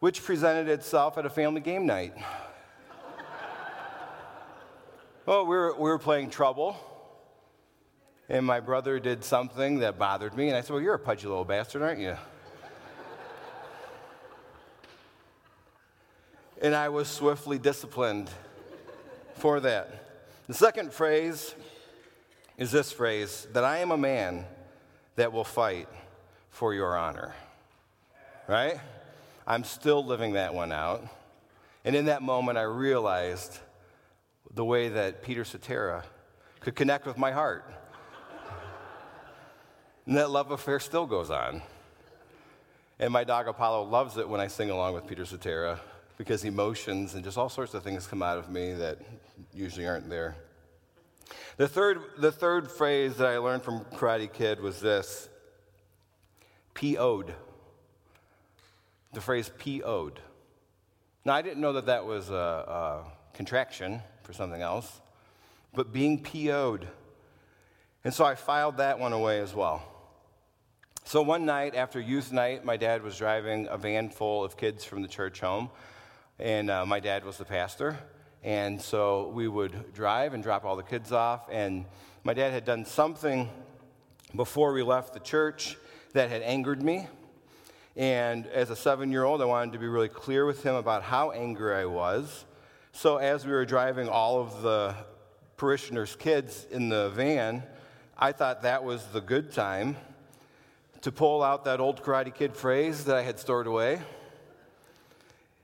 which 0.00 0.22
presented 0.22 0.68
itself 0.68 1.16
at 1.16 1.24
a 1.24 1.30
family 1.30 1.60
game 1.60 1.86
night. 1.86 2.14
well, 5.26 5.46
we 5.46 5.56
were, 5.56 5.74
we 5.74 5.90
were 5.90 5.98
playing 5.98 6.30
trouble, 6.30 6.76
and 8.28 8.44
my 8.44 8.60
brother 8.60 9.00
did 9.00 9.24
something 9.24 9.78
that 9.78 9.98
bothered 9.98 10.36
me, 10.36 10.48
and 10.48 10.56
I 10.56 10.60
said, 10.60 10.70
Well, 10.70 10.82
you're 10.82 10.94
a 10.94 10.98
pudgy 10.98 11.26
little 11.26 11.44
bastard, 11.44 11.82
aren't 11.82 12.00
you? 12.00 12.16
and 16.60 16.74
I 16.74 16.88
was 16.88 17.08
swiftly 17.08 17.58
disciplined 17.58 18.30
for 19.34 19.60
that. 19.60 20.04
The 20.46 20.54
second 20.54 20.92
phrase 20.92 21.54
is 22.56 22.70
this 22.70 22.92
phrase 22.92 23.46
that 23.52 23.64
I 23.64 23.78
am 23.78 23.92
a 23.92 23.96
man 23.96 24.44
that 25.16 25.32
will 25.32 25.44
fight 25.44 25.88
for 26.50 26.74
your 26.74 26.96
honor. 26.96 27.34
Right? 28.46 28.78
I'm 29.46 29.64
still 29.64 30.04
living 30.04 30.34
that 30.34 30.54
one 30.54 30.72
out. 30.72 31.04
And 31.84 31.96
in 31.96 32.06
that 32.06 32.22
moment, 32.22 32.58
I 32.58 32.62
realized 32.62 33.58
the 34.54 34.64
way 34.64 34.88
that 34.88 35.22
Peter 35.22 35.44
Cetera 35.44 36.04
could 36.60 36.74
connect 36.74 37.06
with 37.06 37.16
my 37.16 37.30
heart. 37.30 37.64
and 40.06 40.16
that 40.16 40.30
love 40.30 40.50
affair 40.50 40.80
still 40.80 41.06
goes 41.06 41.30
on. 41.30 41.62
And 42.98 43.12
my 43.12 43.24
dog 43.24 43.46
Apollo 43.46 43.84
loves 43.84 44.16
it 44.16 44.28
when 44.28 44.40
I 44.40 44.48
sing 44.48 44.70
along 44.70 44.94
with 44.94 45.06
Peter 45.06 45.24
Cetera 45.24 45.80
because 46.16 46.44
emotions 46.44 47.14
and 47.14 47.22
just 47.22 47.38
all 47.38 47.48
sorts 47.48 47.74
of 47.74 47.84
things 47.84 48.06
come 48.06 48.22
out 48.22 48.38
of 48.38 48.50
me 48.50 48.72
that 48.74 48.98
usually 49.54 49.86
aren't 49.86 50.10
there. 50.10 50.34
The 51.56 51.68
third, 51.68 52.00
the 52.18 52.32
third 52.32 52.70
phrase 52.70 53.16
that 53.16 53.28
I 53.28 53.38
learned 53.38 53.62
from 53.62 53.84
Karate 53.94 54.32
Kid 54.32 54.60
was 54.60 54.80
this 54.80 55.28
PO'd. 56.78 57.34
The 59.12 59.20
phrase 59.20 59.50
PO'd. 59.58 60.20
Now, 61.24 61.34
I 61.34 61.42
didn't 61.42 61.60
know 61.60 61.72
that 61.72 61.86
that 61.86 62.06
was 62.06 62.30
a, 62.30 62.34
a 62.34 63.04
contraction 63.34 64.00
for 64.22 64.32
something 64.32 64.62
else, 64.62 65.00
but 65.74 65.92
being 65.92 66.22
PO'd. 66.22 66.86
And 68.04 68.14
so 68.14 68.24
I 68.24 68.36
filed 68.36 68.76
that 68.76 68.98
one 68.98 69.12
away 69.12 69.40
as 69.40 69.54
well. 69.54 69.82
So 71.04 71.22
one 71.22 71.46
night 71.46 71.74
after 71.74 72.00
youth 72.00 72.32
night, 72.32 72.64
my 72.64 72.76
dad 72.76 73.02
was 73.02 73.16
driving 73.16 73.66
a 73.68 73.76
van 73.76 74.10
full 74.10 74.44
of 74.44 74.56
kids 74.56 74.84
from 74.84 75.02
the 75.02 75.08
church 75.08 75.40
home 75.40 75.70
and 76.38 76.70
uh, 76.70 76.86
my 76.86 77.00
dad 77.00 77.24
was 77.24 77.38
the 77.38 77.44
pastor. 77.44 77.98
And 78.44 78.80
so 78.80 79.28
we 79.34 79.48
would 79.48 79.92
drive 79.92 80.32
and 80.32 80.42
drop 80.42 80.64
all 80.64 80.76
the 80.76 80.84
kids 80.84 81.10
off. 81.10 81.48
And 81.50 81.86
my 82.22 82.34
dad 82.34 82.52
had 82.52 82.64
done 82.64 82.84
something 82.84 83.48
before 84.36 84.72
we 84.72 84.82
left 84.82 85.14
the 85.14 85.20
church 85.20 85.76
that 86.18 86.30
had 86.30 86.42
angered 86.42 86.82
me. 86.82 87.06
And 87.96 88.48
as 88.48 88.70
a 88.70 88.76
seven 88.76 89.12
year 89.12 89.22
old, 89.22 89.40
I 89.40 89.44
wanted 89.44 89.72
to 89.74 89.78
be 89.78 89.86
really 89.86 90.08
clear 90.08 90.46
with 90.46 90.64
him 90.64 90.74
about 90.74 91.04
how 91.04 91.30
angry 91.30 91.74
I 91.76 91.84
was. 91.84 92.44
So 92.90 93.18
as 93.18 93.46
we 93.46 93.52
were 93.52 93.64
driving 93.64 94.08
all 94.08 94.40
of 94.40 94.62
the 94.62 94.96
parishioners' 95.56 96.16
kids 96.16 96.66
in 96.72 96.88
the 96.88 97.10
van, 97.10 97.62
I 98.18 98.32
thought 98.32 98.62
that 98.62 98.82
was 98.82 99.06
the 99.06 99.20
good 99.20 99.52
time 99.52 99.96
to 101.02 101.12
pull 101.12 101.40
out 101.40 101.64
that 101.66 101.78
old 101.78 102.02
Karate 102.02 102.34
Kid 102.34 102.56
phrase 102.56 103.04
that 103.04 103.14
I 103.14 103.22
had 103.22 103.38
stored 103.38 103.68
away 103.68 104.00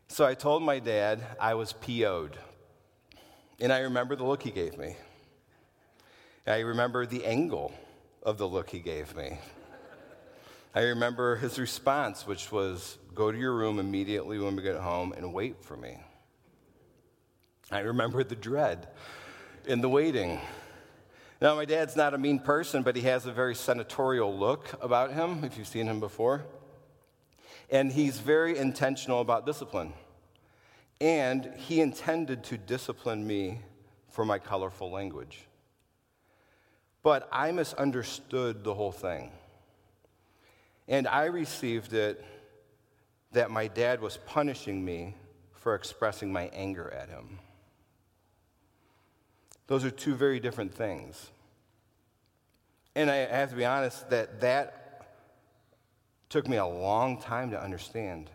so 0.06 0.24
I 0.24 0.34
told 0.34 0.62
my 0.62 0.78
dad 0.78 1.20
I 1.40 1.54
was 1.54 1.72
PO'd. 1.72 2.38
And 3.58 3.72
I 3.72 3.80
remember 3.80 4.14
the 4.14 4.22
look 4.22 4.44
he 4.44 4.52
gave 4.52 4.78
me. 4.78 4.94
I 6.46 6.60
remember 6.60 7.06
the 7.06 7.24
angle 7.24 7.72
of 8.22 8.38
the 8.38 8.46
look 8.46 8.70
he 8.70 8.78
gave 8.78 9.16
me. 9.16 9.38
I 10.76 10.82
remember 10.82 11.36
his 11.36 11.56
response, 11.56 12.26
which 12.26 12.50
was 12.50 12.98
go 13.14 13.30
to 13.30 13.38
your 13.38 13.54
room 13.54 13.78
immediately 13.78 14.40
when 14.40 14.56
we 14.56 14.62
get 14.62 14.74
home 14.76 15.12
and 15.12 15.32
wait 15.32 15.64
for 15.64 15.76
me. 15.76 15.98
I 17.70 17.80
remember 17.80 18.24
the 18.24 18.34
dread 18.34 18.88
in 19.66 19.80
the 19.80 19.88
waiting. 19.88 20.40
Now, 21.40 21.54
my 21.54 21.64
dad's 21.64 21.94
not 21.94 22.12
a 22.12 22.18
mean 22.18 22.40
person, 22.40 22.82
but 22.82 22.96
he 22.96 23.02
has 23.02 23.24
a 23.26 23.32
very 23.32 23.54
senatorial 23.54 24.36
look 24.36 24.76
about 24.82 25.12
him, 25.12 25.44
if 25.44 25.56
you've 25.56 25.68
seen 25.68 25.86
him 25.86 26.00
before. 26.00 26.44
And 27.70 27.92
he's 27.92 28.18
very 28.18 28.58
intentional 28.58 29.20
about 29.20 29.46
discipline. 29.46 29.92
And 31.00 31.52
he 31.56 31.82
intended 31.82 32.42
to 32.44 32.58
discipline 32.58 33.24
me 33.24 33.60
for 34.08 34.24
my 34.24 34.40
colorful 34.40 34.90
language. 34.90 35.46
But 37.04 37.28
I 37.30 37.52
misunderstood 37.52 38.64
the 38.64 38.74
whole 38.74 38.92
thing. 38.92 39.30
And 40.88 41.08
I 41.08 41.26
received 41.26 41.92
it 41.92 42.24
that 43.32 43.50
my 43.50 43.66
dad 43.66 44.00
was 44.00 44.18
punishing 44.26 44.84
me 44.84 45.16
for 45.52 45.74
expressing 45.74 46.32
my 46.32 46.50
anger 46.52 46.90
at 46.90 47.08
him. 47.08 47.38
Those 49.66 49.84
are 49.84 49.90
two 49.90 50.14
very 50.14 50.40
different 50.40 50.74
things. 50.74 51.30
And 52.94 53.10
I 53.10 53.16
have 53.16 53.50
to 53.50 53.56
be 53.56 53.64
honest 53.64 54.10
that 54.10 54.40
that 54.42 55.06
took 56.28 56.46
me 56.46 56.58
a 56.58 56.66
long 56.66 57.20
time 57.20 57.50
to 57.50 57.60
understand. 57.60 58.30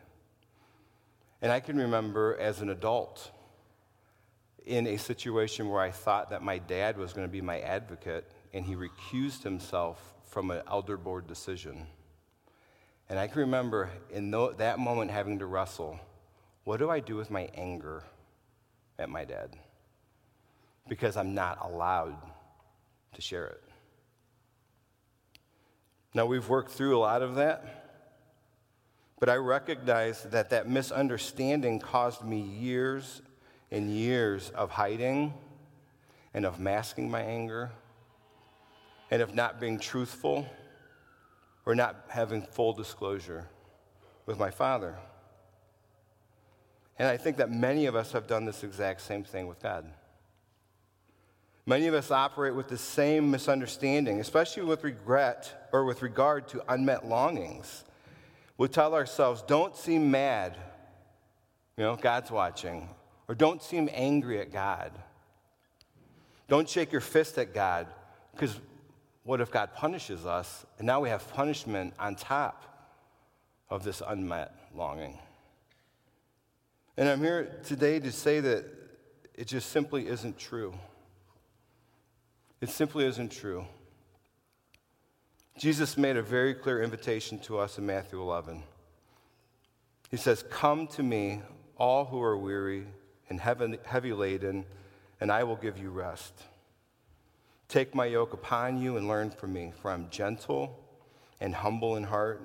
And 1.42 1.52
I 1.52 1.60
can 1.60 1.78
remember 1.78 2.36
as 2.40 2.62
an 2.62 2.70
adult 2.70 3.32
in 4.66 4.88
a 4.88 4.98
situation 4.98 5.70
where 5.70 5.82
I 5.82 5.92
thought 5.92 6.32
that 6.32 6.42
my 6.42 6.58
dad 6.58 6.98
was 6.98 7.14
going 7.14 7.28
to 7.28 7.32
be 7.32 7.42
my 7.42 7.60
advocate 7.60 8.30
and 8.54 8.66
he 8.66 8.76
recused 8.76 9.44
himself 9.44 10.16
from 10.26 10.52
an 10.52 10.62
elder 10.68 10.98
board 10.98 11.28
decision. 11.28 11.88
And 13.10 13.18
I 13.18 13.28
can 13.28 13.40
remember 13.40 13.90
in 14.12 14.32
that 14.58 14.78
moment 14.80 15.12
having 15.12 15.40
to 15.40 15.46
wrestle 15.46 16.00
what 16.64 16.78
do 16.78 16.90
I 16.90 17.00
do 17.00 17.16
with 17.16 17.32
my 17.32 17.50
anger 17.56 18.04
at 19.00 19.10
my 19.10 19.26
dad? 19.26 19.56
Because 20.88 21.18
I'm 21.18 21.34
not 21.34 21.58
allowed 21.64 22.16
to 23.14 23.22
share 23.22 23.48
it. 23.48 23.64
Now, 26.14 26.28
we've 26.28 26.48
worked 26.48 26.72
through 26.72 26.98
a 26.98 27.00
lot 27.00 27.22
of 27.22 27.36
that, 27.36 27.80
but 29.20 29.30
I 29.30 29.36
recognize 29.36 30.24
that 30.24 30.52
that 30.52 30.70
misunderstanding 30.70 31.80
caused 31.80 32.24
me 32.24 32.40
years 32.40 33.22
and 33.72 33.90
years 33.90 34.50
of 34.52 34.70
hiding 34.72 35.34
and 36.34 36.46
of 36.46 36.60
masking 36.60 37.10
my 37.10 37.22
anger 37.22 37.72
and 39.12 39.22
of 39.22 39.34
not 39.34 39.60
being 39.60 39.80
truthful 39.80 40.48
or 41.66 41.76
not 41.76 42.06
having 42.10 42.42
full 42.42 42.74
disclosure 42.74 43.48
with 44.26 44.40
my 44.40 44.50
father. 44.50 44.98
And 46.98 47.08
I 47.08 47.18
think 47.18 47.38
that 47.38 47.52
many 47.52 47.86
of 47.86 47.96
us 47.96 48.12
have 48.12 48.28
done 48.28 48.46
this 48.46 48.64
exact 48.64 49.02
same 49.02 49.24
thing 49.24 49.48
with 49.48 49.62
God. 49.62 49.86
Many 51.66 51.88
of 51.88 51.94
us 51.94 52.10
operate 52.10 52.56
with 52.56 52.68
the 52.68 52.78
same 52.78 53.30
misunderstanding, 53.30 54.20
especially 54.20 54.64
with 54.64 54.84
regret 54.84 55.70
or 55.72 55.86
with 55.86 56.02
regard 56.02 56.48
to 56.50 56.64
unmet 56.68 57.08
longings. 57.08 57.84
We 58.58 58.68
tell 58.68 58.96
ourselves, 58.96 59.42
don't 59.44 59.76
seem 59.76 60.12
mad, 60.12 60.58
you 61.78 61.84
know, 61.84 61.96
God's 61.96 62.32
watching, 62.32 62.90
or 63.28 63.36
don't 63.36 63.62
seem 63.62 63.88
angry 63.94 64.42
at 64.42 64.52
God. 64.52 64.92
Don't 66.48 66.68
shake 66.68 66.92
your 66.92 67.02
fist 67.02 67.38
at 67.38 67.54
God, 67.54 67.88
because 68.34 68.60
what 69.30 69.42
if 69.42 69.52
God 69.52 69.76
punishes 69.76 70.26
us 70.26 70.66
and 70.80 70.88
now 70.88 71.00
we 71.00 71.10
have 71.10 71.32
punishment 71.36 71.94
on 72.00 72.16
top 72.16 72.64
of 73.70 73.84
this 73.84 74.02
unmet 74.08 74.56
longing? 74.74 75.20
And 76.98 77.08
I'm 77.08 77.20
here 77.20 77.60
today 77.64 78.00
to 78.00 78.12
say 78.12 78.40
that 78.40 78.66
it 79.36 79.46
just 79.46 79.70
simply 79.70 80.08
isn't 80.08 80.40
true. 80.40 80.74
It 82.60 82.70
simply 82.70 83.06
isn't 83.06 83.32
true. 83.32 83.68
Jesus 85.60 85.96
made 85.96 86.18
a 86.18 86.24
very 86.24 86.56
clear 86.56 86.82
invitation 86.82 87.38
to 87.42 87.60
us 87.60 87.78
in 87.78 87.86
Matthew 87.86 88.20
11. 88.20 88.64
He 90.10 90.18
says, 90.18 90.44
Come 90.50 90.88
to 90.88 91.04
me, 91.04 91.44
all 91.78 92.06
who 92.06 92.20
are 92.20 92.36
weary 92.36 92.88
and 93.30 93.40
heavy 93.40 94.12
laden, 94.12 94.66
and 95.22 95.32
I 95.32 95.44
will 95.44 95.56
give 95.56 95.78
you 95.78 95.92
rest. 95.92 96.34
Take 97.70 97.94
my 97.94 98.08
yoke 98.08 98.34
upon 98.34 98.82
you 98.82 98.98
and 98.98 99.08
learn 99.08 99.30
from 99.30 99.54
me, 99.54 99.72
for 99.80 99.92
I'm 99.92 100.10
gentle 100.10 100.84
and 101.40 101.54
humble 101.54 101.96
in 101.98 102.04
heart, 102.04 102.42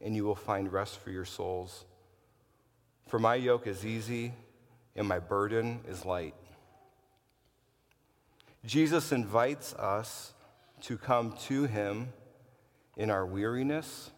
and 0.00 0.14
you 0.14 0.24
will 0.24 0.36
find 0.36 0.72
rest 0.72 1.00
for 1.00 1.10
your 1.10 1.24
souls. 1.24 1.84
For 3.08 3.18
my 3.18 3.34
yoke 3.34 3.66
is 3.66 3.84
easy 3.84 4.32
and 4.94 5.08
my 5.08 5.18
burden 5.18 5.80
is 5.88 6.04
light. 6.04 6.34
Jesus 8.64 9.10
invites 9.10 9.74
us 9.74 10.32
to 10.82 10.96
come 10.96 11.34
to 11.46 11.64
him 11.64 12.12
in 12.96 13.10
our 13.10 13.26
weariness 13.26 14.12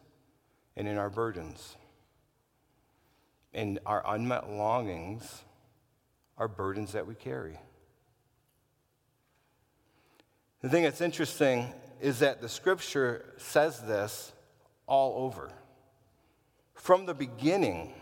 and 0.77 0.87
in 0.87 0.99
our 0.99 1.09
burdens. 1.09 1.77
And 3.55 3.79
our 3.87 4.03
unmet 4.07 4.51
longings 4.51 5.43
are 6.37 6.49
burdens 6.49 6.93
that 6.93 7.07
we 7.07 7.15
carry. 7.15 7.59
The 10.65 10.71
thing 10.71 10.85
that's 10.85 11.03
interesting 11.03 11.67
is 12.01 12.21
that 12.21 12.41
the 12.41 12.49
scripture 12.49 13.35
says 13.37 13.83
this 13.83 14.33
all 14.87 15.27
over. 15.27 15.53
From 16.73 17.05
the 17.05 17.13
beginning, 17.13 17.93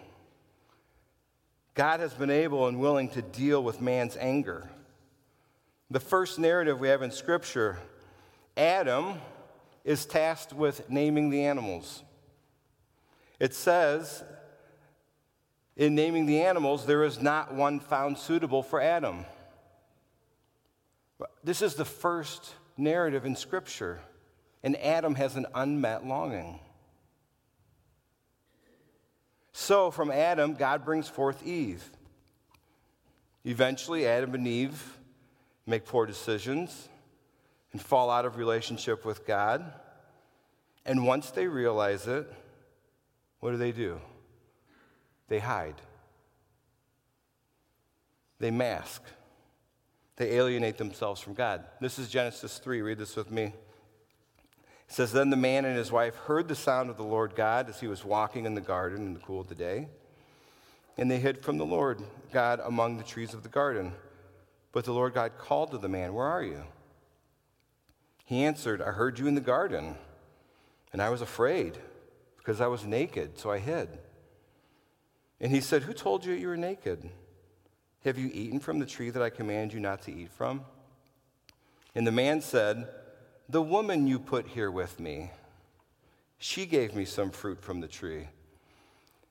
God 1.75 1.99
has 1.99 2.15
been 2.15 2.31
able 2.31 2.69
and 2.69 2.79
willing 2.79 3.09
to 3.09 3.21
deal 3.21 3.65
with 3.65 3.81
man's 3.81 4.17
anger. 4.17 4.71
The 5.91 5.99
first 5.99 6.39
narrative 6.39 6.79
we 6.79 6.87
have 6.87 7.03
in 7.03 7.11
scripture, 7.11 7.81
Adam 8.57 9.15
is 9.83 10.07
tasked 10.07 10.53
with 10.53 10.89
naming 10.89 11.31
the 11.31 11.45
animals. 11.45 12.05
It 13.41 13.55
says, 13.55 14.23
in 15.77 15.97
naming 15.97 16.27
the 16.27 16.43
animals, 16.43 16.87
there 16.87 17.03
is 17.03 17.21
not 17.21 17.53
one 17.53 17.81
found 17.81 18.19
suitable 18.19 18.63
for 18.63 18.81
Adam. 18.81 19.25
This 21.45 21.63
is 21.63 21.75
the 21.75 21.85
first 21.85 22.55
narrative 22.77 23.25
in 23.25 23.37
Scripture, 23.37 24.01
and 24.63 24.77
Adam 24.79 25.15
has 25.15 25.37
an 25.37 25.47
unmet 25.55 26.07
longing. 26.07 26.59
So, 29.53 29.91
from 29.91 30.11
Adam, 30.11 30.55
God 30.55 30.85
brings 30.85 31.09
forth 31.09 31.47
Eve. 31.47 31.85
Eventually, 33.45 34.07
Adam 34.07 34.35
and 34.35 34.47
Eve 34.47 34.99
make 35.67 35.85
poor 35.85 36.07
decisions 36.07 36.89
and 37.73 37.81
fall 37.81 38.11
out 38.11 38.25
of 38.25 38.37
relationship 38.37 39.05
with 39.05 39.27
God. 39.27 39.73
And 40.85 41.07
once 41.07 41.31
they 41.31 41.47
realize 41.47 42.07
it, 42.07 42.33
what 43.41 43.51
do 43.51 43.57
they 43.57 43.73
do? 43.73 44.01
They 45.29 45.39
hide, 45.39 45.81
they 48.39 48.51
mask. 48.51 49.03
They 50.23 50.37
alienate 50.37 50.79
themselves 50.79 51.21
from 51.21 51.35
God. 51.35 51.65
This 51.81 51.99
is 51.99 52.09
Genesis 52.09 52.59
3. 52.59 52.81
Read 52.81 52.99
this 52.99 53.17
with 53.17 53.33
me. 53.33 53.47
It 53.47 53.55
says, 54.87 55.11
Then 55.11 55.31
the 55.31 55.37
man 55.37 55.65
and 55.65 55.77
his 55.77 55.91
wife 55.91 56.15
heard 56.15 56.47
the 56.47 56.55
sound 56.55 56.91
of 56.91 56.97
the 56.97 57.03
Lord 57.03 57.35
God 57.35 57.69
as 57.69 57.81
he 57.81 57.89
was 57.89 58.05
walking 58.05 58.47
in 58.47 58.55
the 58.55 58.61
garden 58.61 59.05
in 59.05 59.15
the 59.15 59.19
cool 59.19 59.41
of 59.41 59.49
the 59.49 59.57
day. 59.57 59.89
And 60.97 61.11
they 61.11 61.19
hid 61.19 61.43
from 61.43 61.59
the 61.59 61.67
Lord 61.67 62.01
God 62.33 62.61
among 62.65 62.99
the 62.99 63.03
trees 63.03 63.35
of 63.35 63.43
the 63.43 63.49
garden. 63.49 63.95
But 64.71 64.85
the 64.85 64.93
Lord 64.93 65.13
God 65.13 65.33
called 65.39 65.73
to 65.73 65.79
the 65.79 65.89
man, 65.89 66.15
Where 66.15 66.29
are 66.29 66.45
you? 66.45 66.63
He 68.25 68.45
answered, 68.45 68.81
I 68.81 68.93
heard 68.93 69.19
you 69.19 69.27
in 69.27 69.35
the 69.35 69.41
garden, 69.41 69.97
and 70.93 71.03
I 71.03 71.11
was 71.11 71.21
afraid 71.21 71.79
because 72.37 72.61
I 72.61 72.69
was 72.69 72.85
naked, 72.85 73.41
so 73.41 73.51
I 73.51 73.59
hid. 73.59 73.89
And 75.41 75.51
he 75.51 75.61
said, 75.61 75.83
Who 75.83 75.93
told 75.93 76.25
you 76.25 76.33
you 76.33 76.47
were 76.47 76.57
naked? 76.57 77.11
Have 78.05 78.19
you 78.19 78.31
eaten 78.33 78.59
from 78.59 78.79
the 78.79 78.87
tree 78.87 79.11
that 79.11 79.23
I 79.23 79.31
command 79.31 79.73
you 79.73 79.81
not 79.81 80.03
to 80.03 80.13
eat 80.13 80.31
from? 80.33 80.65
And 81.95 82.07
the 82.07 82.13
man 82.13 82.41
said, 82.41 82.89
The 83.49 83.63
woman 83.63 84.07
you 84.07 84.19
put 84.19 84.49
here 84.49 84.71
with 84.71 84.99
me, 84.99 85.31
she 86.39 86.67
gave 86.67 86.95
me 86.97 87.05
some 87.05 87.31
fruit 87.31 87.63
from 87.63 87.81
the 87.81 87.87
tree, 87.87 88.29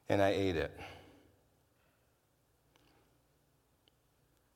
and 0.07 0.21
I 0.21 0.29
ate 0.29 0.55
it. 0.55 0.71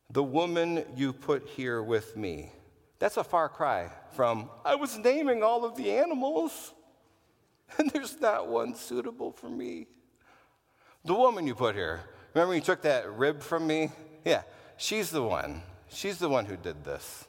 The 0.09 0.23
woman 0.23 0.85
you 0.95 1.11
put 1.11 1.49
here 1.49 1.83
with 1.83 2.15
me. 2.15 2.51
That's 2.99 3.17
a 3.17 3.23
far 3.23 3.49
cry 3.49 3.91
from, 4.13 4.49
I 4.63 4.75
was 4.75 4.97
naming 4.97 5.43
all 5.43 5.65
of 5.65 5.75
the 5.75 5.91
animals, 5.91 6.73
and 7.77 7.89
there's 7.89 8.21
not 8.21 8.47
one 8.47 8.75
suitable 8.75 9.33
for 9.33 9.49
me. 9.49 9.87
The 11.03 11.13
woman 11.13 11.45
you 11.45 11.53
put 11.53 11.75
here. 11.75 11.99
Remember 12.33 12.55
you 12.55 12.61
took 12.61 12.81
that 12.83 13.11
rib 13.11 13.41
from 13.41 13.67
me? 13.67 13.91
Yeah, 14.25 14.41
she's 14.75 15.11
the 15.11 15.23
one. 15.23 15.61
She's 15.89 16.17
the 16.17 16.27
one 16.27 16.45
who 16.45 16.57
did 16.57 16.83
this. 16.83 17.25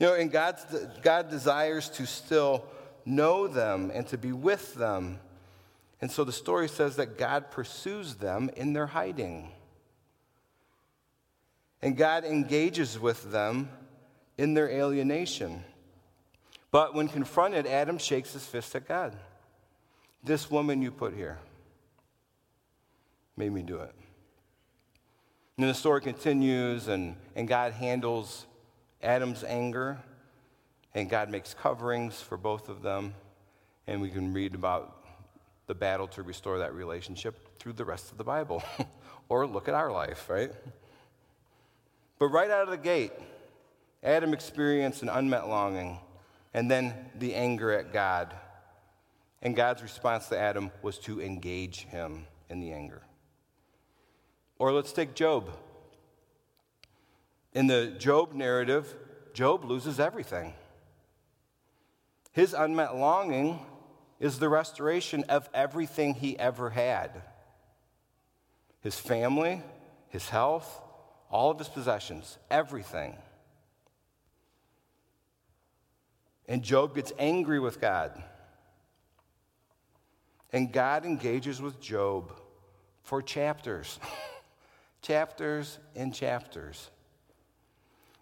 You 0.00 0.08
know, 0.08 0.14
and 0.14 0.32
God's, 0.32 0.64
God 1.02 1.30
desires 1.30 1.88
to 1.90 2.06
still 2.06 2.66
know 3.04 3.46
them 3.46 3.90
and 3.94 4.06
to 4.08 4.18
be 4.18 4.32
with 4.32 4.74
them. 4.74 5.20
And 6.00 6.10
so 6.10 6.24
the 6.24 6.32
story 6.32 6.68
says 6.68 6.96
that 6.96 7.16
God 7.16 7.50
pursues 7.50 8.16
them 8.16 8.50
in 8.56 8.72
their 8.72 8.86
hiding. 8.86 9.52
And 11.80 11.96
God 11.96 12.24
engages 12.24 12.98
with 12.98 13.30
them 13.30 13.70
in 14.36 14.54
their 14.54 14.68
alienation. 14.68 15.64
But 16.70 16.94
when 16.94 17.08
confronted, 17.08 17.66
Adam 17.66 17.96
shakes 17.96 18.32
his 18.32 18.44
fist 18.44 18.74
at 18.74 18.88
God. 18.88 19.16
This 20.22 20.50
woman 20.50 20.82
you 20.82 20.90
put 20.90 21.14
here 21.14 21.38
made 23.36 23.52
me 23.52 23.62
do 23.62 23.78
it. 23.78 23.94
And 25.56 25.64
then 25.64 25.68
the 25.68 25.74
story 25.74 26.02
continues, 26.02 26.88
and, 26.88 27.16
and 27.34 27.48
God 27.48 27.72
handles 27.72 28.44
Adam's 29.02 29.42
anger, 29.42 29.98
and 30.94 31.08
God 31.08 31.30
makes 31.30 31.54
coverings 31.54 32.20
for 32.20 32.36
both 32.36 32.68
of 32.68 32.82
them. 32.82 33.14
And 33.86 34.02
we 34.02 34.10
can 34.10 34.34
read 34.34 34.54
about 34.54 35.02
the 35.66 35.74
battle 35.74 36.08
to 36.08 36.22
restore 36.22 36.58
that 36.58 36.74
relationship 36.74 37.58
through 37.58 37.72
the 37.72 37.86
rest 37.86 38.12
of 38.12 38.18
the 38.18 38.24
Bible. 38.24 38.62
or 39.30 39.46
look 39.46 39.66
at 39.66 39.74
our 39.74 39.90
life, 39.90 40.28
right? 40.28 40.52
But 42.18 42.26
right 42.26 42.50
out 42.50 42.64
of 42.64 42.70
the 42.70 42.76
gate, 42.76 43.12
Adam 44.02 44.34
experienced 44.34 45.02
an 45.02 45.08
unmet 45.08 45.48
longing, 45.48 45.98
and 46.52 46.70
then 46.70 46.94
the 47.18 47.34
anger 47.34 47.72
at 47.72 47.94
God. 47.94 48.34
And 49.40 49.56
God's 49.56 49.82
response 49.82 50.28
to 50.28 50.38
Adam 50.38 50.70
was 50.82 50.98
to 51.00 51.22
engage 51.22 51.84
him 51.84 52.26
in 52.50 52.60
the 52.60 52.72
anger. 52.72 53.05
Or 54.58 54.72
let's 54.72 54.92
take 54.92 55.14
Job. 55.14 55.50
In 57.52 57.66
the 57.66 57.88
Job 57.98 58.34
narrative, 58.34 58.94
Job 59.34 59.64
loses 59.64 60.00
everything. 60.00 60.54
His 62.32 62.52
unmet 62.52 62.96
longing 62.96 63.60
is 64.20 64.38
the 64.38 64.48
restoration 64.48 65.24
of 65.24 65.48
everything 65.54 66.14
he 66.14 66.38
ever 66.38 66.70
had 66.70 67.22
his 68.80 68.98
family, 69.00 69.62
his 70.10 70.28
health, 70.28 70.80
all 71.28 71.50
of 71.50 71.58
his 71.58 71.66
possessions, 71.66 72.38
everything. 72.48 73.16
And 76.46 76.62
Job 76.62 76.94
gets 76.94 77.12
angry 77.18 77.58
with 77.58 77.80
God. 77.80 78.22
And 80.52 80.72
God 80.72 81.04
engages 81.04 81.60
with 81.60 81.80
Job 81.80 82.32
for 83.02 83.20
chapters, 83.20 83.98
chapters 85.02 85.78
and 85.94 86.14
chapters. 86.14 86.90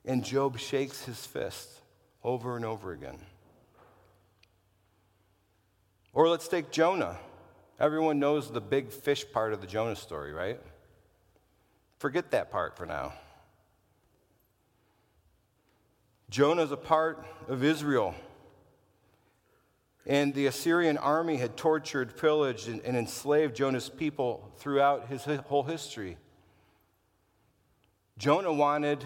And 0.04 0.24
Job 0.24 0.58
shakes 0.58 1.04
his 1.04 1.24
fist 1.24 1.80
over 2.22 2.56
and 2.56 2.64
over 2.64 2.92
again. 2.92 3.18
Or 6.12 6.28
let's 6.28 6.46
take 6.46 6.70
Jonah. 6.70 7.18
Everyone 7.80 8.20
knows 8.20 8.50
the 8.50 8.60
big 8.60 8.92
fish 8.92 9.24
part 9.32 9.52
of 9.52 9.60
the 9.60 9.66
Jonah 9.66 9.96
story, 9.96 10.32
right? 10.32 10.60
Forget 11.98 12.30
that 12.30 12.50
part 12.50 12.76
for 12.76 12.86
now. 12.86 13.14
Jonah 16.30 16.62
is 16.62 16.72
a 16.72 16.76
part 16.76 17.24
of 17.48 17.64
Israel. 17.64 18.14
And 20.06 20.34
the 20.34 20.46
Assyrian 20.46 20.98
army 20.98 21.36
had 21.36 21.56
tortured, 21.56 22.16
pillaged, 22.16 22.68
and 22.68 22.96
enslaved 22.96 23.56
Jonah's 23.56 23.88
people 23.88 24.52
throughout 24.58 25.08
his 25.08 25.24
whole 25.46 25.62
history. 25.62 26.18
Jonah 28.16 28.52
wanted 28.52 29.04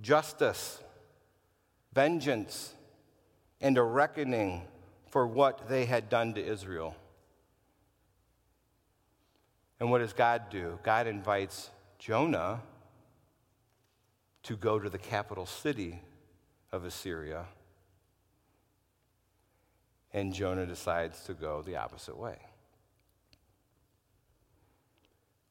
justice, 0.00 0.80
vengeance, 1.92 2.74
and 3.60 3.76
a 3.76 3.82
reckoning 3.82 4.62
for 5.08 5.26
what 5.26 5.68
they 5.68 5.84
had 5.84 6.08
done 6.08 6.34
to 6.34 6.44
Israel. 6.44 6.94
And 9.80 9.90
what 9.90 9.98
does 9.98 10.12
God 10.12 10.50
do? 10.50 10.78
God 10.82 11.06
invites 11.06 11.70
Jonah 11.98 12.60
to 14.44 14.56
go 14.56 14.78
to 14.78 14.88
the 14.88 14.98
capital 14.98 15.46
city 15.46 16.00
of 16.70 16.84
Assyria. 16.84 17.46
And 20.12 20.32
Jonah 20.32 20.66
decides 20.66 21.24
to 21.24 21.34
go 21.34 21.62
the 21.62 21.76
opposite 21.76 22.16
way. 22.16 22.36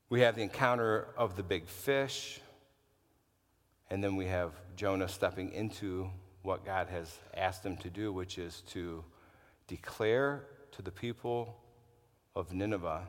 We 0.09 0.21
have 0.21 0.35
the 0.35 0.41
encounter 0.41 1.07
of 1.17 1.35
the 1.35 1.43
big 1.43 1.67
fish, 1.67 2.41
and 3.89 4.03
then 4.03 4.15
we 4.15 4.25
have 4.27 4.53
Jonah 4.75 5.07
stepping 5.07 5.51
into 5.51 6.09
what 6.43 6.65
God 6.65 6.87
has 6.89 7.17
asked 7.35 7.65
him 7.65 7.77
to 7.77 7.89
do, 7.89 8.13
which 8.13 8.37
is 8.37 8.61
to 8.69 9.03
declare 9.67 10.45
to 10.71 10.81
the 10.81 10.91
people 10.91 11.57
of 12.35 12.53
Nineveh 12.53 13.07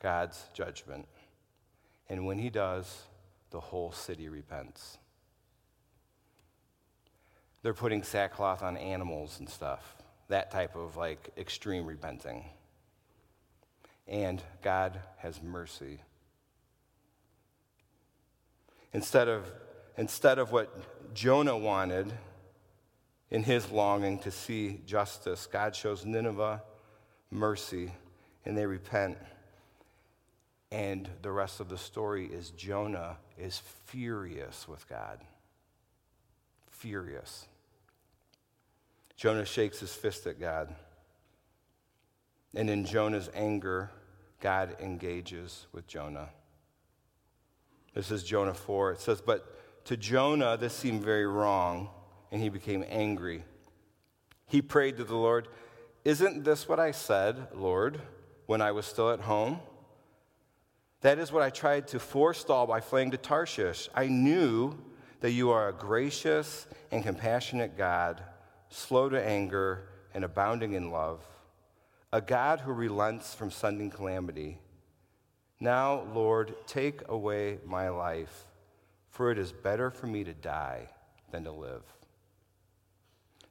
God's 0.00 0.44
judgment. 0.52 1.06
And 2.08 2.26
when 2.26 2.38
he 2.38 2.50
does, 2.50 3.04
the 3.50 3.60
whole 3.60 3.90
city 3.92 4.28
repents. 4.28 4.98
They're 7.62 7.72
putting 7.72 8.02
sackcloth 8.02 8.62
on 8.62 8.76
animals 8.76 9.38
and 9.38 9.48
stuff, 9.48 9.96
that 10.28 10.50
type 10.50 10.76
of 10.76 10.96
like 10.96 11.30
extreme 11.38 11.86
repenting. 11.86 12.44
And 14.06 14.42
God 14.62 15.00
has 15.16 15.42
mercy. 15.42 16.00
Instead 18.94 19.28
of, 19.28 19.52
instead 19.98 20.38
of 20.38 20.52
what 20.52 21.14
Jonah 21.14 21.58
wanted, 21.58 22.12
in 23.34 23.42
his 23.42 23.68
longing 23.72 24.16
to 24.20 24.30
see 24.30 24.80
justice. 24.86 25.48
God 25.50 25.74
shows 25.74 26.04
Nineveh 26.04 26.62
mercy, 27.32 27.92
and 28.44 28.56
they 28.56 28.64
repent. 28.64 29.18
And 30.70 31.08
the 31.20 31.32
rest 31.32 31.58
of 31.58 31.68
the 31.68 31.76
story 31.76 32.26
is 32.26 32.50
Jonah 32.50 33.16
is 33.36 33.60
furious 33.86 34.68
with 34.68 34.88
God. 34.88 35.20
Furious. 36.70 37.46
Jonah 39.16 39.44
shakes 39.44 39.80
his 39.80 39.92
fist 39.92 40.28
at 40.28 40.38
God. 40.38 40.72
And 42.54 42.70
in 42.70 42.84
Jonah's 42.84 43.30
anger, 43.34 43.90
God 44.40 44.76
engages 44.80 45.66
with 45.72 45.88
Jonah. 45.88 46.28
This 47.94 48.10
is 48.10 48.24
Jonah 48.24 48.54
4. 48.54 48.92
It 48.92 49.00
says, 49.00 49.20
But 49.20 49.84
to 49.86 49.96
Jonah, 49.96 50.56
this 50.56 50.74
seemed 50.74 51.02
very 51.02 51.26
wrong 51.26 51.88
and 52.32 52.42
he 52.42 52.48
became 52.48 52.84
angry. 52.88 53.44
He 54.46 54.60
prayed 54.60 54.96
to 54.96 55.04
the 55.04 55.14
Lord, 55.14 55.48
Isn't 56.04 56.44
this 56.44 56.68
what 56.68 56.80
I 56.80 56.90
said, 56.90 57.48
Lord, 57.54 58.00
when 58.46 58.60
I 58.60 58.72
was 58.72 58.86
still 58.86 59.10
at 59.10 59.20
home? 59.20 59.60
That 61.02 61.18
is 61.18 61.30
what 61.30 61.42
I 61.42 61.50
tried 61.50 61.86
to 61.88 62.00
forestall 62.00 62.66
by 62.66 62.80
fleeing 62.80 63.10
to 63.12 63.16
Tarshish. 63.16 63.88
I 63.94 64.08
knew 64.08 64.76
that 65.20 65.32
you 65.32 65.50
are 65.50 65.68
a 65.68 65.72
gracious 65.72 66.66
and 66.90 67.04
compassionate 67.04 67.76
God, 67.76 68.22
slow 68.68 69.08
to 69.08 69.22
anger 69.22 69.88
and 70.14 70.24
abounding 70.24 70.72
in 70.72 70.90
love, 70.90 71.22
a 72.12 72.20
God 72.20 72.60
who 72.60 72.72
relents 72.72 73.34
from 73.34 73.50
sending 73.50 73.90
calamity. 73.90 74.58
Now, 75.64 76.02
Lord, 76.12 76.54
take 76.66 77.08
away 77.08 77.56
my 77.64 77.88
life, 77.88 78.48
for 79.08 79.30
it 79.30 79.38
is 79.38 79.50
better 79.50 79.90
for 79.90 80.06
me 80.06 80.22
to 80.22 80.34
die 80.34 80.90
than 81.30 81.44
to 81.44 81.52
live. 81.52 81.80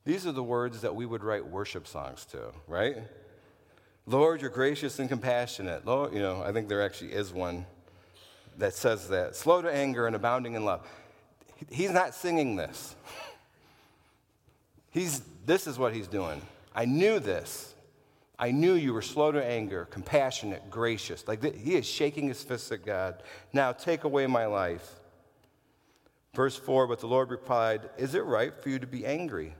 These 0.05 0.27
are 0.27 0.31
the 0.31 0.43
words 0.43 0.81
that 0.81 0.95
we 0.95 1.07
would 1.07 1.23
write 1.23 1.43
worship 1.43 1.87
songs 1.87 2.23
to, 2.25 2.51
right? 2.67 2.97
Lord, 4.05 4.41
you're 4.41 4.51
gracious 4.51 4.99
and 4.99 5.09
compassionate. 5.09 5.87
Lord, 5.87 6.13
you 6.13 6.19
know, 6.19 6.43
I 6.43 6.51
think 6.51 6.69
there 6.69 6.83
actually 6.83 7.13
is 7.13 7.33
one 7.33 7.65
that 8.59 8.75
says 8.75 9.07
that. 9.07 9.35
Slow 9.35 9.63
to 9.63 9.73
anger 9.73 10.05
and 10.05 10.15
abounding 10.15 10.53
in 10.53 10.65
love. 10.65 10.87
He's 11.71 11.89
not 11.89 12.13
singing 12.13 12.55
this. 12.55 12.95
He's, 14.91 15.23
this 15.47 15.65
is 15.65 15.79
what 15.79 15.95
he's 15.95 16.07
doing. 16.07 16.39
I 16.75 16.85
knew 16.85 17.17
this. 17.19 17.72
I 18.39 18.51
knew 18.51 18.73
you 18.73 18.93
were 18.93 19.01
slow 19.01 19.31
to 19.31 19.43
anger, 19.43 19.85
compassionate, 19.85 20.69
gracious. 20.69 21.27
Like 21.27 21.55
he 21.55 21.75
is 21.75 21.85
shaking 21.85 22.27
his 22.27 22.43
fist 22.43 22.71
at 22.71 22.85
God. 22.85 23.21
Now 23.51 23.71
take 23.71 24.03
away 24.03 24.25
my 24.27 24.47
life. 24.47 24.99
Verse 26.33 26.57
4 26.57 26.87
But 26.87 26.99
the 26.99 27.07
Lord 27.07 27.29
replied, 27.29 27.89
Is 27.97 28.15
it 28.15 28.25
right 28.25 28.53
for 28.53 28.69
you 28.69 28.79
to 28.79 28.87
be 28.87 29.05
angry? 29.05 29.55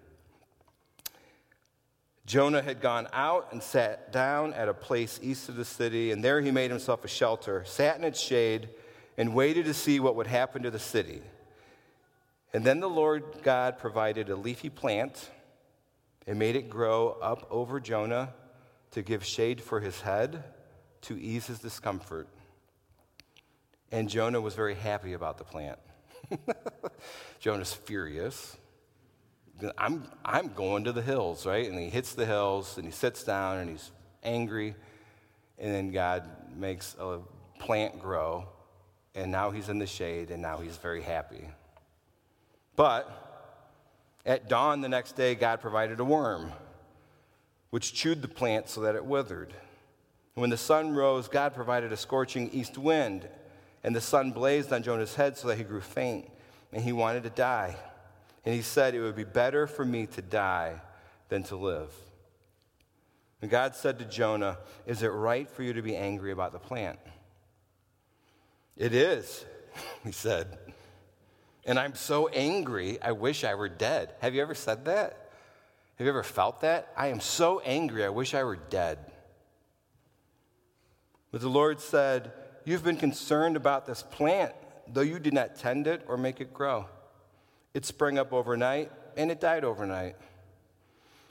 Jonah 2.26 2.62
had 2.62 2.80
gone 2.80 3.08
out 3.12 3.50
and 3.52 3.62
sat 3.62 4.12
down 4.14 4.54
at 4.54 4.70
a 4.70 4.74
place 4.74 5.20
east 5.22 5.50
of 5.50 5.56
the 5.56 5.66
city, 5.66 6.12
and 6.12 6.24
there 6.24 6.40
he 6.42 6.52
made 6.52 6.72
himself 6.72 7.04
a 7.04 7.08
shelter, 7.10 7.64
sat 7.66 7.98
in 7.98 8.04
its 8.06 8.20
shade, 8.20 8.70
and 9.18 9.36
waited 9.36 9.66
to 9.66 9.74
see 9.74 10.00
what 10.00 10.16
would 10.16 10.28
happen 10.28 10.64
to 10.64 10.72
the 10.72 10.80
city. 10.80 11.22
And 12.54 12.64
then 12.64 12.80
the 12.80 12.90
Lord 12.90 13.24
God 13.44 13.78
provided 13.78 14.30
a 14.30 14.36
leafy 14.36 14.70
plant 14.70 15.30
and 16.26 16.40
made 16.40 16.56
it 16.56 16.70
grow 16.70 17.18
up 17.22 17.46
over 17.52 17.80
Jonah 17.80 18.34
to 18.94 19.02
give 19.02 19.24
shade 19.24 19.62
for 19.62 19.80
his 19.80 20.02
head 20.02 20.44
to 21.02 21.20
ease 21.20 21.48
his 21.48 21.60
discomfort. 21.60 22.28
And 23.92 24.10
Jonah 24.10 24.42
was 24.42 24.56
very 24.56 24.76
happy 24.76 25.14
about 25.14 25.38
the 25.38 25.44
plant. 25.44 25.78
Jonah's 27.40 27.74
furious. 27.74 28.58
I'm, 29.78 30.08
I'm 30.26 30.54
going 30.54 30.86
to 30.86 30.92
the 30.92 31.02
hills, 31.02 31.46
right? 31.46 31.70
And 31.70 31.78
he 31.78 31.90
hits 31.90 32.14
the 32.14 32.26
hills 32.26 32.78
and 32.78 32.86
he 32.86 32.92
sits 32.92 33.24
down 33.24 33.60
and 33.60 33.70
he's 33.70 33.92
angry. 34.24 34.76
And 35.60 35.74
then 35.74 35.92
God 35.92 36.28
makes 36.56 36.96
a 37.00 37.20
plant 37.60 38.00
grow. 38.00 38.48
And 39.16 39.32
now 39.32 39.52
he's 39.52 39.70
in 39.70 39.78
the 39.78 39.86
shade 39.86 40.32
and 40.32 40.42
now 40.42 40.58
he's 40.58 40.78
very 40.78 41.02
happy. 41.02 41.48
But 42.76 43.24
at 44.26 44.50
dawn 44.50 44.82
the 44.82 44.90
next 44.90 45.16
day, 45.16 45.36
God 45.36 45.62
provided 45.62 46.00
a 46.00 46.04
worm, 46.04 46.52
which 47.74 47.92
chewed 47.92 48.22
the 48.22 48.28
plant 48.28 48.70
so 48.70 48.82
that 48.82 48.94
it 48.94 49.04
withered. 49.04 49.52
When 50.36 50.52
the 50.52 50.58
sun 50.58 50.94
rose, 50.94 51.28
God 51.28 51.56
provided 51.56 51.92
a 51.92 51.98
scorching 51.98 52.52
east 52.52 52.78
wind, 52.78 53.28
and 53.84 53.96
the 53.96 54.00
sun 54.00 54.32
blazed 54.32 54.72
on 54.72 54.84
Jonah's 54.84 55.16
head 55.16 55.40
so 55.40 55.48
that 55.48 55.58
he 55.58 55.64
grew 55.64 55.82
faint, 55.82 56.30
and 56.72 56.84
he 56.84 56.92
wanted 56.92 57.24
to 57.24 57.32
die. 57.32 57.76
And 58.46 58.54
he 58.54 58.62
said, 58.62 58.94
It 58.94 59.02
would 59.02 59.16
be 59.16 59.24
better 59.24 59.66
for 59.66 59.84
me 59.84 60.06
to 60.06 60.22
die 60.22 60.82
than 61.30 61.42
to 61.46 61.56
live. 61.56 61.90
And 63.42 63.50
God 63.50 63.76
said 63.76 63.98
to 63.98 64.06
Jonah, 64.06 64.60
Is 64.86 65.02
it 65.02 65.08
right 65.08 65.50
for 65.50 65.64
you 65.64 65.74
to 65.74 65.82
be 65.82 65.96
angry 65.96 66.32
about 66.32 66.52
the 66.52 66.60
plant? 66.60 67.00
It 68.78 68.94
is, 68.94 69.46
he 70.04 70.12
said. 70.12 70.60
And 71.66 71.80
I'm 71.80 71.96
so 71.96 72.28
angry, 72.28 73.02
I 73.02 73.14
wish 73.14 73.44
I 73.44 73.56
were 73.56 73.68
dead. 73.68 74.14
Have 74.22 74.36
you 74.36 74.44
ever 74.44 74.54
said 74.54 74.86
that? 74.86 75.23
Have 75.98 76.06
you 76.06 76.12
ever 76.12 76.24
felt 76.24 76.62
that? 76.62 76.92
I 76.98 77.08
am 77.08 77.20
so 77.20 77.60
angry, 77.60 78.04
I 78.04 78.10
wish 78.10 78.34
I 78.34 78.44
were 78.44 78.56
dead. 78.56 78.98
But 81.32 81.42
the 81.42 81.50
Lord 81.50 81.80
said, 81.80 82.32
You've 82.66 82.84
been 82.84 82.98
concerned 82.98 83.58
about 83.58 83.86
this 83.86 84.04
plant, 84.04 84.54
though 84.88 85.02
you 85.02 85.20
did 85.20 85.34
not 85.34 85.56
tend 85.56 85.86
it 85.86 86.04
or 86.08 86.18
make 86.18 86.40
it 86.40 86.54
grow. 86.54 86.86
It 87.74 87.86
sprang 87.86 88.18
up 88.18 88.32
overnight, 88.32 88.92
and 89.18 89.30
it 89.30 89.42
died 89.42 89.64
overnight. 89.64 90.16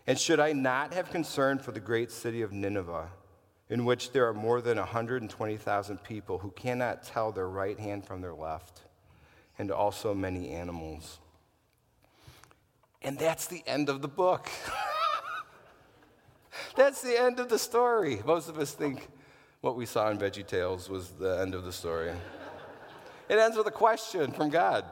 And 0.06 0.18
should 0.18 0.40
I 0.40 0.52
not 0.52 0.92
have 0.92 1.10
concern 1.10 1.58
for 1.58 1.72
the 1.72 1.80
great 1.80 2.10
city 2.10 2.42
of 2.42 2.52
Nineveh, 2.52 3.08
in 3.70 3.84
which 3.84 4.12
there 4.12 4.28
are 4.28 4.34
more 4.34 4.60
than 4.60 4.76
120,000 4.76 6.02
people 6.02 6.38
who 6.38 6.50
cannot 6.50 7.04
tell 7.04 7.32
their 7.32 7.48
right 7.48 7.78
hand 7.78 8.04
from 8.04 8.20
their 8.20 8.34
left, 8.34 8.82
and 9.58 9.70
also 9.70 10.12
many 10.12 10.50
animals? 10.50 11.18
And 13.04 13.18
that's 13.18 13.46
the 13.46 13.62
end 13.66 13.88
of 13.88 14.00
the 14.00 14.08
book. 14.08 14.48
that's 16.76 17.02
the 17.02 17.20
end 17.20 17.40
of 17.40 17.48
the 17.48 17.58
story. 17.58 18.20
Most 18.24 18.48
of 18.48 18.58
us 18.58 18.72
think 18.72 19.08
what 19.60 19.76
we 19.76 19.86
saw 19.86 20.08
in 20.10 20.18
Veggie 20.18 20.46
Tales 20.46 20.88
was 20.88 21.10
the 21.10 21.40
end 21.40 21.54
of 21.54 21.64
the 21.64 21.72
story. 21.72 22.12
it 23.28 23.38
ends 23.38 23.56
with 23.56 23.66
a 23.66 23.72
question 23.72 24.30
from 24.32 24.50
God 24.50 24.84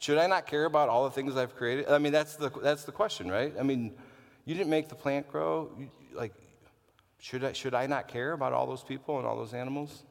Should 0.00 0.18
I 0.18 0.26
not 0.26 0.46
care 0.46 0.66
about 0.66 0.90
all 0.90 1.04
the 1.04 1.10
things 1.10 1.34
I've 1.36 1.56
created? 1.56 1.88
I 1.88 1.98
mean, 1.98 2.12
that's 2.12 2.36
the, 2.36 2.50
that's 2.50 2.84
the 2.84 2.92
question, 2.92 3.30
right? 3.30 3.54
I 3.58 3.62
mean, 3.62 3.92
you 4.44 4.54
didn't 4.54 4.70
make 4.70 4.88
the 4.88 4.94
plant 4.94 5.26
grow. 5.28 5.70
You, 5.78 5.90
like, 6.12 6.34
should 7.20 7.44
I, 7.44 7.52
should 7.52 7.74
I 7.74 7.86
not 7.86 8.06
care 8.06 8.32
about 8.32 8.52
all 8.52 8.66
those 8.66 8.82
people 8.82 9.18
and 9.18 9.26
all 9.26 9.36
those 9.36 9.54
animals? 9.54 10.02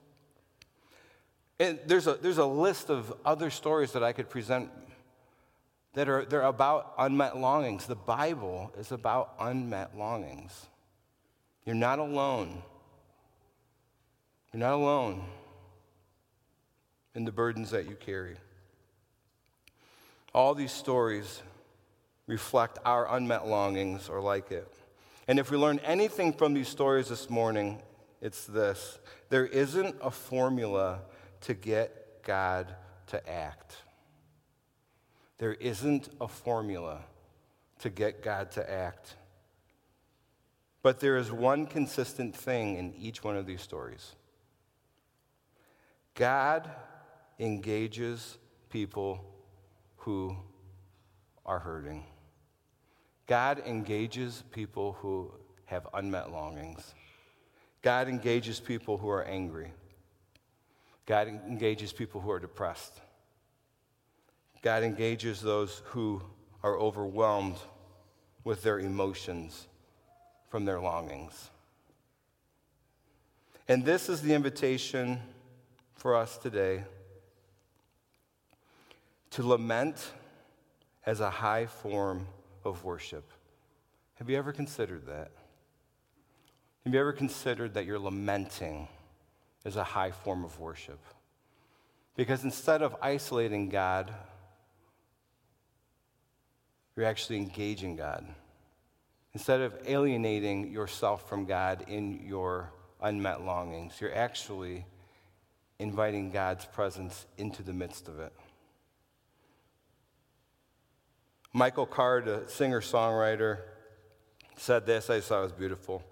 And 1.60 1.78
there's 1.86 2.08
a, 2.08 2.14
there's 2.16 2.38
a 2.38 2.46
list 2.46 2.90
of 2.90 3.14
other 3.24 3.50
stories 3.50 3.92
that 3.92 4.04
I 4.04 4.14
could 4.14 4.30
present 4.30 4.70
that 5.94 6.08
are 6.08 6.26
they're 6.26 6.42
about 6.44 6.94
unmet 6.98 7.38
longings. 7.38 7.86
The 7.86 7.96
Bible 7.96 8.72
is 8.78 8.92
about 8.92 9.34
unmet 9.40 9.98
longings. 9.98 10.68
You're 11.66 11.76
not 11.76 12.00
alone. 12.00 12.62
You're 14.54 14.62
not 14.62 14.74
alone 14.74 15.24
in 17.16 17.26
the 17.26 17.32
burdens 17.32 17.72
that 17.72 17.88
you 17.88 17.96
carry. 17.96 18.36
All 20.34 20.54
these 20.56 20.72
stories 20.72 21.42
reflect 22.28 22.78
our 22.86 23.12
unmet 23.16 23.48
longings 23.48 24.10
or 24.10 24.22
like 24.22 24.52
it. 24.52 24.72
And 25.28 25.40
if 25.40 25.52
we 25.52 25.58
learn 25.58 25.80
anything 25.80 26.34
from 26.34 26.54
these 26.54 26.68
stories 26.68 27.10
this 27.10 27.30
morning, 27.30 27.82
it's 28.22 28.46
this 28.46 29.00
there 29.30 29.46
isn't 29.46 29.96
a 30.02 30.12
formula 30.12 31.02
to 31.42 31.54
get 31.54 32.24
God 32.24 32.74
to 33.08 33.30
act. 33.30 33.78
There 35.40 35.54
isn't 35.54 36.10
a 36.22 36.28
formula 36.28 37.00
to 37.80 37.90
get 37.90 38.22
God 38.22 38.52
to 38.52 38.72
act. 38.72 39.16
But 40.82 41.00
there 41.00 41.18
is 41.18 41.32
one 41.32 41.66
consistent 41.66 42.36
thing 42.36 42.76
in 42.76 42.94
each 42.94 43.24
one 43.24 43.36
of 43.36 43.46
these 43.46 43.62
stories 43.62 44.16
God 46.14 46.70
engages 47.40 48.38
people 48.70 49.24
who 49.98 50.36
are 51.46 51.60
hurting. 51.60 52.06
God 53.26 53.62
engages 53.66 54.44
people 54.52 54.94
who 55.00 55.32
have 55.66 55.88
unmet 55.94 56.32
longings. 56.32 56.94
God 57.82 58.10
engages 58.10 58.60
people 58.60 58.98
who 58.98 59.10
are 59.10 59.24
angry. 59.24 59.72
God 61.06 61.28
engages 61.28 61.94
people 61.94 62.20
who 62.20 62.32
are 62.32 62.40
depressed. 62.40 63.00
God 64.62 64.84
engages 64.84 65.42
those 65.42 65.82
who 65.86 66.22
are 66.64 66.78
overwhelmed 66.78 67.58
with 68.44 68.64
their 68.64 68.80
emotions 68.80 69.68
from 70.50 70.66
their 70.66 70.80
longings. 70.80 71.50
And 73.68 73.86
this 73.86 74.10
is 74.10 74.22
the 74.22 74.34
invitation 74.34 75.20
for 75.94 76.16
us 76.16 76.38
today 76.38 76.84
to 79.32 79.48
lament 79.48 80.12
as 81.06 81.20
a 81.20 81.30
high 81.30 81.68
form 81.68 82.28
of 82.66 82.84
worship. 82.84 83.30
Have 84.16 84.30
you 84.30 84.38
ever 84.38 84.52
considered 84.52 85.06
that? 85.06 85.32
Have 86.84 86.94
you 86.94 87.00
ever 87.00 87.14
considered 87.14 87.76
that 87.76 87.86
you're 87.86 88.00
lamenting 88.00 88.88
is 89.64 89.76
a 89.76 89.84
high 89.84 90.12
form 90.12 90.44
of 90.44 90.60
worship? 90.60 91.00
Because 92.16 92.44
instead 92.44 92.82
of 92.82 92.96
isolating 93.02 93.70
God, 93.70 94.14
you're 97.00 97.08
actually 97.08 97.38
engaging 97.38 97.96
God. 97.96 98.26
Instead 99.34 99.62
of 99.62 99.74
alienating 99.86 100.70
yourself 100.70 101.30
from 101.30 101.46
God 101.46 101.86
in 101.88 102.26
your 102.28 102.74
unmet 103.02 103.46
longings, 103.46 103.94
you're 104.02 104.14
actually 104.14 104.86
inviting 105.80 106.30
God's 106.30 106.66
presence 106.66 107.26
into 107.38 107.64
the 107.64 107.72
midst 107.72 108.10
of 108.10 108.20
it. 108.20 108.34
Michael 111.54 111.86
Card, 111.86 112.28
a 112.28 112.50
singer 112.50 112.82
songwriter, 112.82 113.60
said 114.58 114.86
this. 114.86 115.10
I 115.10 115.22
thought 115.22 115.40
it 115.40 115.44
was 115.44 115.52
beautiful. 115.54 116.04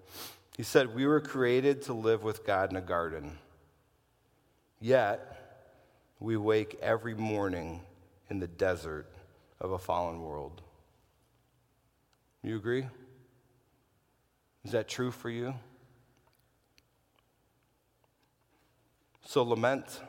He 0.56 0.62
said, 0.62 0.94
We 0.94 1.06
were 1.06 1.20
created 1.20 1.82
to 1.82 1.92
live 1.92 2.22
with 2.22 2.46
God 2.46 2.70
in 2.70 2.76
a 2.76 2.80
garden. 2.80 3.36
Yet, 4.80 5.36
we 6.18 6.38
wake 6.38 6.78
every 6.80 7.14
morning 7.14 7.82
in 8.30 8.38
the 8.38 8.48
desert 8.48 9.12
of 9.60 9.72
a 9.72 9.78
fallen 9.78 10.22
world. 10.22 10.62
You 12.48 12.56
agree? 12.56 12.86
Is 14.64 14.72
that 14.72 14.88
true 14.88 15.10
for 15.10 15.28
you? 15.28 15.54
So 19.26 19.42
lament. 19.42 20.00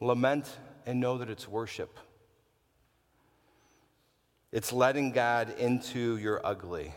Lament 0.00 0.50
and 0.84 0.98
know 0.98 1.18
that 1.18 1.30
it's 1.30 1.46
worship. 1.46 1.96
It's 4.50 4.72
letting 4.72 5.12
God 5.12 5.56
into 5.60 6.16
your 6.16 6.44
ugly. 6.44 6.92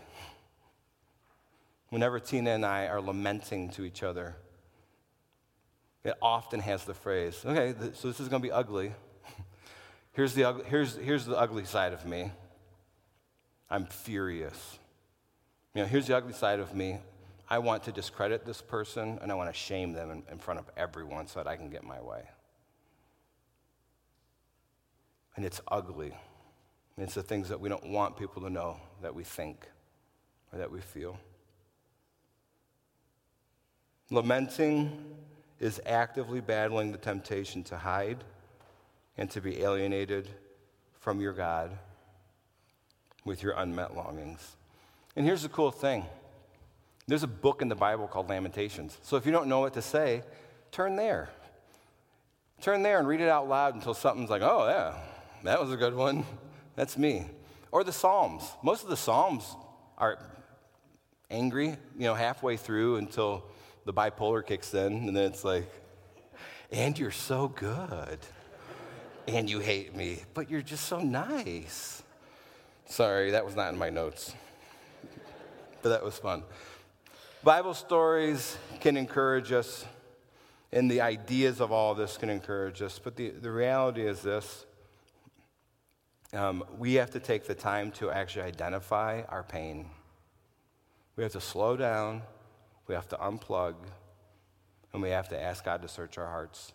Whenever 1.90 2.20
Tina 2.20 2.50
and 2.50 2.66
I 2.66 2.88
are 2.88 3.00
lamenting 3.00 3.70
to 3.74 3.84
each 3.84 4.02
other, 4.02 4.38
it 6.04 6.16
often 6.20 6.62
has 6.62 6.84
the 6.86 6.96
phrase, 6.96 7.44
okay, 7.46 7.76
so 7.94 8.08
this 8.08 8.20
is 8.20 8.28
going 8.28 8.42
to 8.42 8.48
be 8.48 8.52
ugly. 8.52 8.92
Here's 10.14 10.34
the, 10.34 10.64
here's, 10.66 10.96
here's 10.96 11.26
the 11.26 11.38
ugly 11.38 11.66
side 11.66 11.94
of 11.94 12.08
me. 12.08 12.32
I'm 13.70 13.86
furious. 13.86 14.80
You 15.74 15.82
know, 15.82 15.88
here's 15.88 16.08
the 16.08 16.16
ugly 16.16 16.34
side 16.34 16.60
of 16.60 16.76
me. 16.76 17.00
I 17.50 17.60
want 17.60 17.84
to 17.84 17.92
discredit 17.92 18.46
this 18.46 18.62
person 18.62 19.20
and 19.22 19.32
I 19.32 19.36
want 19.36 19.50
to 19.50 19.60
shame 19.60 19.94
them 19.94 20.12
in, 20.12 20.24
in 20.32 20.38
front 20.38 20.60
of 20.60 20.70
everyone 20.78 21.28
so 21.28 21.40
that 21.40 21.48
I 21.48 21.56
can 21.56 21.70
get 21.70 21.84
my 21.84 22.02
way. 22.02 22.24
And 25.36 25.46
it's 25.46 25.62
ugly. 25.68 26.14
And 26.96 27.04
it's 27.04 27.16
the 27.16 27.24
things 27.24 27.50
that 27.50 27.60
we 27.60 27.70
don't 27.70 27.90
want 27.90 28.18
people 28.18 28.42
to 28.44 28.50
know 28.50 28.78
that 29.02 29.14
we 29.14 29.24
think 29.24 29.68
or 30.52 30.60
that 30.60 30.72
we 30.72 30.80
feel. 30.80 31.18
Lamenting 34.10 35.16
is 35.60 35.82
actively 35.86 36.40
battling 36.40 36.92
the 36.92 36.98
temptation 36.98 37.64
to 37.64 37.78
hide 37.78 38.24
and 39.18 39.30
to 39.32 39.42
be 39.42 39.62
alienated 39.62 40.30
from 41.00 41.20
your 41.20 41.34
God 41.34 41.78
with 43.26 43.44
your 43.44 43.54
unmet 43.54 43.96
longings. 43.96 44.56
And 45.16 45.26
here's 45.26 45.44
the 45.44 45.50
cool 45.50 45.72
thing 45.72 46.06
there's 47.08 47.24
a 47.24 47.28
book 47.28 47.62
in 47.62 47.68
the 47.68 47.76
Bible 47.76 48.08
called 48.08 48.30
Lamentations. 48.30 48.98
So 49.02 49.18
if 49.18 49.26
you 49.26 49.32
don't 49.32 49.48
know 49.48 49.60
what 49.60 49.74
to 49.74 49.82
say, 49.82 50.24
turn 50.72 50.96
there. 50.96 51.30
Turn 52.62 52.82
there 52.82 52.98
and 52.98 53.08
read 53.08 53.20
it 53.20 53.28
out 53.28 53.50
loud 53.50 53.76
until 53.76 53.94
something's 53.94 54.30
like, 54.30 54.42
oh, 54.42 54.68
yeah, 54.68 54.96
that 55.44 55.60
was 55.60 55.72
a 55.72 55.76
good 55.76 55.96
one. 55.96 56.24
That's 56.76 56.98
me. 56.98 57.26
Or 57.72 57.84
the 57.84 57.92
Psalms. 57.92 58.44
Most 58.64 58.84
of 58.84 58.90
the 58.90 58.96
Psalms 58.96 59.44
are 59.98 60.18
angry, 61.30 61.68
you 61.68 62.06
know, 62.06 62.16
halfway 62.16 62.56
through 62.56 62.98
until 62.98 63.44
the 63.86 63.94
bipolar 63.94 64.46
kicks 64.46 64.74
in, 64.74 65.08
and 65.08 65.16
then 65.16 65.26
it's 65.26 65.44
like, 65.44 65.70
and 66.72 66.98
you're 66.98 67.12
so 67.12 67.48
good. 67.50 68.20
And 69.28 69.50
you 69.50 69.60
hate 69.60 69.96
me, 69.96 70.22
but 70.34 70.50
you're 70.50 70.62
just 70.62 70.86
so 70.86 71.00
nice. 71.00 72.03
Sorry, 72.86 73.32
that 73.32 73.46
was 73.46 73.56
not 73.56 73.74
in 73.74 73.80
my 73.80 73.90
notes. 73.90 74.34
but 75.82 75.90
that 75.90 76.04
was 76.04 76.18
fun. 76.18 76.44
Bible 77.44 77.74
stories 77.74 78.58
can 78.80 78.96
encourage 78.98 79.52
us, 79.52 79.86
and 80.72 80.90
the 80.90 81.02
ideas 81.02 81.60
of 81.60 81.72
all 81.72 81.96
this 81.96 82.18
can 82.18 82.30
encourage 82.30 82.82
us. 82.82 83.00
But 83.04 83.16
the, 83.16 83.32
the 83.32 83.52
reality 83.52 84.06
is 84.06 84.22
this 84.22 84.66
um, 86.34 86.64
we 86.78 86.96
have 86.96 87.12
to 87.12 87.20
take 87.20 87.46
the 87.46 87.54
time 87.54 87.92
to 87.92 88.10
actually 88.10 88.44
identify 88.44 89.22
our 89.30 89.44
pain. 89.44 89.90
We 91.16 91.24
have 91.24 91.34
to 91.34 91.42
slow 91.42 91.78
down, 91.78 92.24
we 92.88 92.96
have 92.96 93.08
to 93.10 93.18
unplug, 93.18 93.76
and 94.94 95.02
we 95.02 95.10
have 95.10 95.30
to 95.30 95.40
ask 95.40 95.64
God 95.64 95.82
to 95.84 95.88
search 95.88 96.18
our 96.18 96.26
hearts. 96.26 96.74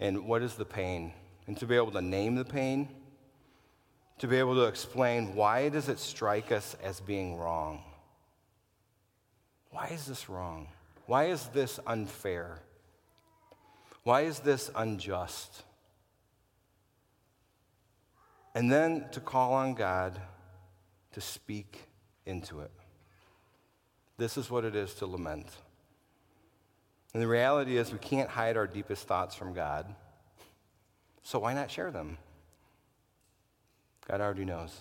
And 0.00 0.26
what 0.26 0.42
is 0.42 0.54
the 0.54 0.64
pain? 0.64 1.12
And 1.46 1.56
to 1.58 1.66
be 1.66 1.76
able 1.76 1.90
to 1.90 2.00
name 2.00 2.34
the 2.36 2.44
pain, 2.44 2.88
to 4.22 4.28
be 4.28 4.36
able 4.36 4.54
to 4.54 4.66
explain 4.66 5.34
why 5.34 5.68
does 5.68 5.88
it 5.88 5.98
strike 5.98 6.52
us 6.52 6.76
as 6.80 7.00
being 7.00 7.36
wrong? 7.36 7.82
Why 9.70 9.88
is 9.88 10.06
this 10.06 10.28
wrong? 10.28 10.68
Why 11.06 11.24
is 11.24 11.48
this 11.48 11.80
unfair? 11.88 12.60
Why 14.04 14.20
is 14.20 14.38
this 14.38 14.70
unjust? 14.76 15.64
And 18.54 18.70
then 18.70 19.06
to 19.10 19.18
call 19.18 19.54
on 19.54 19.74
God 19.74 20.20
to 21.14 21.20
speak 21.20 21.88
into 22.24 22.60
it. 22.60 22.70
This 24.18 24.36
is 24.36 24.48
what 24.48 24.64
it 24.64 24.76
is 24.76 24.94
to 24.94 25.06
lament. 25.06 25.48
And 27.12 27.20
the 27.20 27.26
reality 27.26 27.76
is, 27.76 27.90
we 27.90 27.98
can't 27.98 28.30
hide 28.30 28.56
our 28.56 28.68
deepest 28.68 29.08
thoughts 29.08 29.34
from 29.34 29.52
God. 29.52 29.92
So 31.24 31.40
why 31.40 31.54
not 31.54 31.72
share 31.72 31.90
them? 31.90 32.18
God 34.08 34.20
already 34.20 34.44
knows. 34.44 34.80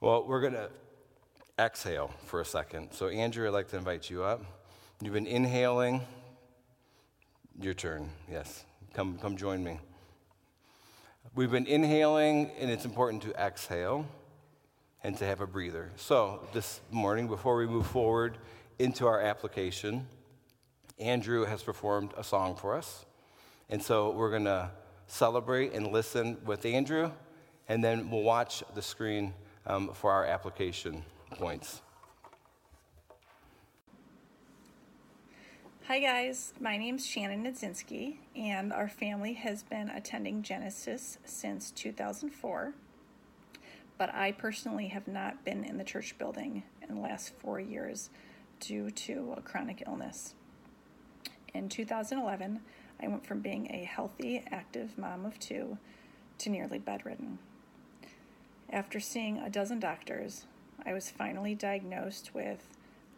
Well, 0.00 0.26
we're 0.26 0.42
going 0.42 0.52
to 0.52 0.68
exhale 1.58 2.10
for 2.26 2.40
a 2.40 2.44
second. 2.44 2.92
So, 2.92 3.08
Andrew, 3.08 3.46
I'd 3.46 3.54
like 3.54 3.68
to 3.68 3.76
invite 3.76 4.10
you 4.10 4.22
up. 4.22 4.44
You've 5.00 5.14
been 5.14 5.26
inhaling. 5.26 6.02
Your 7.58 7.74
turn, 7.74 8.10
yes. 8.30 8.64
Come, 8.92 9.18
come 9.18 9.36
join 9.36 9.64
me. 9.64 9.78
We've 11.34 11.50
been 11.50 11.66
inhaling, 11.66 12.50
and 12.60 12.70
it's 12.70 12.84
important 12.84 13.22
to 13.22 13.32
exhale 13.32 14.06
and 15.02 15.16
to 15.16 15.24
have 15.24 15.40
a 15.40 15.46
breather. 15.46 15.90
So, 15.96 16.46
this 16.52 16.80
morning, 16.90 17.26
before 17.26 17.56
we 17.56 17.66
move 17.66 17.86
forward 17.86 18.36
into 18.78 19.06
our 19.06 19.20
application, 19.20 20.06
Andrew 20.98 21.44
has 21.44 21.62
performed 21.62 22.12
a 22.16 22.22
song 22.22 22.56
for 22.56 22.76
us. 22.76 23.06
And 23.70 23.82
so, 23.82 24.10
we're 24.10 24.30
going 24.30 24.44
to 24.44 24.70
celebrate 25.06 25.72
and 25.72 25.92
listen 25.92 26.38
with 26.44 26.64
Andrew, 26.64 27.10
and 27.68 27.82
then 27.82 28.10
we'll 28.10 28.22
watch 28.22 28.62
the 28.74 28.82
screen 28.82 29.34
um, 29.66 29.90
for 29.92 30.10
our 30.10 30.24
application 30.24 31.04
points. 31.32 31.82
Hi, 35.86 36.00
guys. 36.00 36.54
My 36.60 36.78
name's 36.78 37.06
Shannon 37.06 37.44
Nadzinski, 37.44 38.16
and 38.34 38.72
our 38.72 38.88
family 38.88 39.34
has 39.34 39.62
been 39.62 39.90
attending 39.90 40.42
Genesis 40.42 41.18
since 41.26 41.70
2004. 41.72 42.72
But 43.98 44.14
I 44.14 44.32
personally 44.32 44.88
have 44.88 45.06
not 45.06 45.44
been 45.44 45.62
in 45.62 45.76
the 45.76 45.84
church 45.84 46.16
building 46.18 46.62
in 46.88 46.94
the 46.94 47.00
last 47.00 47.34
four 47.38 47.60
years 47.60 48.08
due 48.60 48.90
to 48.90 49.34
a 49.36 49.42
chronic 49.42 49.82
illness. 49.86 50.34
In 51.52 51.68
2011, 51.68 52.60
I 53.04 53.08
went 53.08 53.26
from 53.26 53.40
being 53.40 53.70
a 53.70 53.84
healthy, 53.84 54.42
active 54.50 54.96
mom 54.96 55.26
of 55.26 55.38
two 55.38 55.76
to 56.38 56.48
nearly 56.48 56.78
bedridden. 56.78 57.38
After 58.70 58.98
seeing 58.98 59.38
a 59.38 59.50
dozen 59.50 59.78
doctors, 59.78 60.46
I 60.86 60.94
was 60.94 61.10
finally 61.10 61.54
diagnosed 61.54 62.34
with 62.34 62.66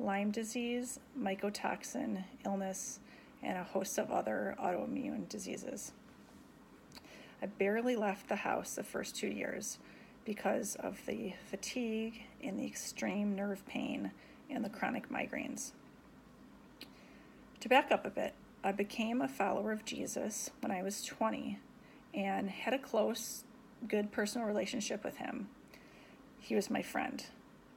Lyme 0.00 0.32
disease, 0.32 0.98
mycotoxin 1.16 2.24
illness, 2.44 2.98
and 3.44 3.56
a 3.56 3.62
host 3.62 3.96
of 3.98 4.10
other 4.10 4.56
autoimmune 4.60 5.28
diseases. 5.28 5.92
I 7.40 7.46
barely 7.46 7.94
left 7.94 8.28
the 8.28 8.36
house 8.36 8.74
the 8.74 8.82
first 8.82 9.14
two 9.14 9.28
years 9.28 9.78
because 10.24 10.74
of 10.76 10.98
the 11.06 11.34
fatigue 11.48 12.22
and 12.42 12.58
the 12.58 12.66
extreme 12.66 13.36
nerve 13.36 13.64
pain 13.66 14.10
and 14.50 14.64
the 14.64 14.68
chronic 14.68 15.10
migraines. 15.10 15.70
To 17.60 17.68
back 17.68 17.92
up 17.92 18.04
a 18.04 18.10
bit, 18.10 18.34
I 18.66 18.72
became 18.72 19.22
a 19.22 19.28
follower 19.28 19.70
of 19.70 19.84
Jesus 19.84 20.50
when 20.58 20.72
I 20.72 20.82
was 20.82 21.04
20 21.04 21.60
and 22.12 22.50
had 22.50 22.74
a 22.74 22.80
close, 22.80 23.44
good 23.86 24.10
personal 24.10 24.44
relationship 24.44 25.04
with 25.04 25.18
him. 25.18 25.48
He 26.40 26.56
was 26.56 26.68
my 26.68 26.82
friend, 26.82 27.24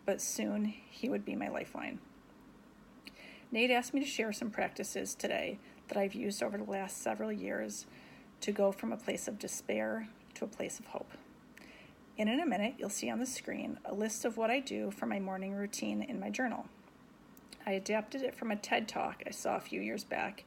but 0.08 0.20
soon 0.20 0.66
he 0.66 1.08
would 1.08 1.24
be 1.24 1.36
my 1.36 1.48
lifeline. 1.48 2.00
Nate 3.52 3.70
asked 3.70 3.94
me 3.94 4.00
to 4.00 4.06
share 4.08 4.34
some 4.34 4.50
practices 4.50 5.14
today 5.14 5.60
that 5.90 5.98
I've 5.98 6.16
used 6.16 6.42
over 6.42 6.58
the 6.58 6.64
last 6.64 7.04
several 7.04 7.32
years 7.32 7.86
to 8.42 8.52
go 8.52 8.72
from 8.72 8.92
a 8.92 8.98
place 8.98 9.28
of 9.28 9.38
despair 9.38 10.10
to 10.34 10.46
a 10.46 10.48
place 10.48 10.80
of 10.80 10.88
hope. 10.88 11.12
And 12.18 12.28
in 12.28 12.40
a 12.40 12.48
minute, 12.48 12.74
you'll 12.80 12.90
see 12.90 13.12
on 13.12 13.20
the 13.20 13.28
screen 13.28 13.78
a 13.86 13.94
list 13.94 14.26
of 14.26 14.38
what 14.38 14.50
I 14.50 14.60
do 14.60 14.90
for 14.90 15.06
my 15.06 15.20
morning 15.20 15.54
routine 15.54 16.02
in 16.02 16.20
my 16.20 16.32
journal. 16.32 16.66
I 17.64 17.74
adapted 17.74 18.24
it 18.24 18.34
from 18.34 18.50
a 18.50 18.56
TED 18.56 18.88
talk 18.88 19.22
I 19.28 19.30
saw 19.30 19.56
a 19.56 19.62
few 19.62 19.82
years 19.82 20.04
back 20.04 20.46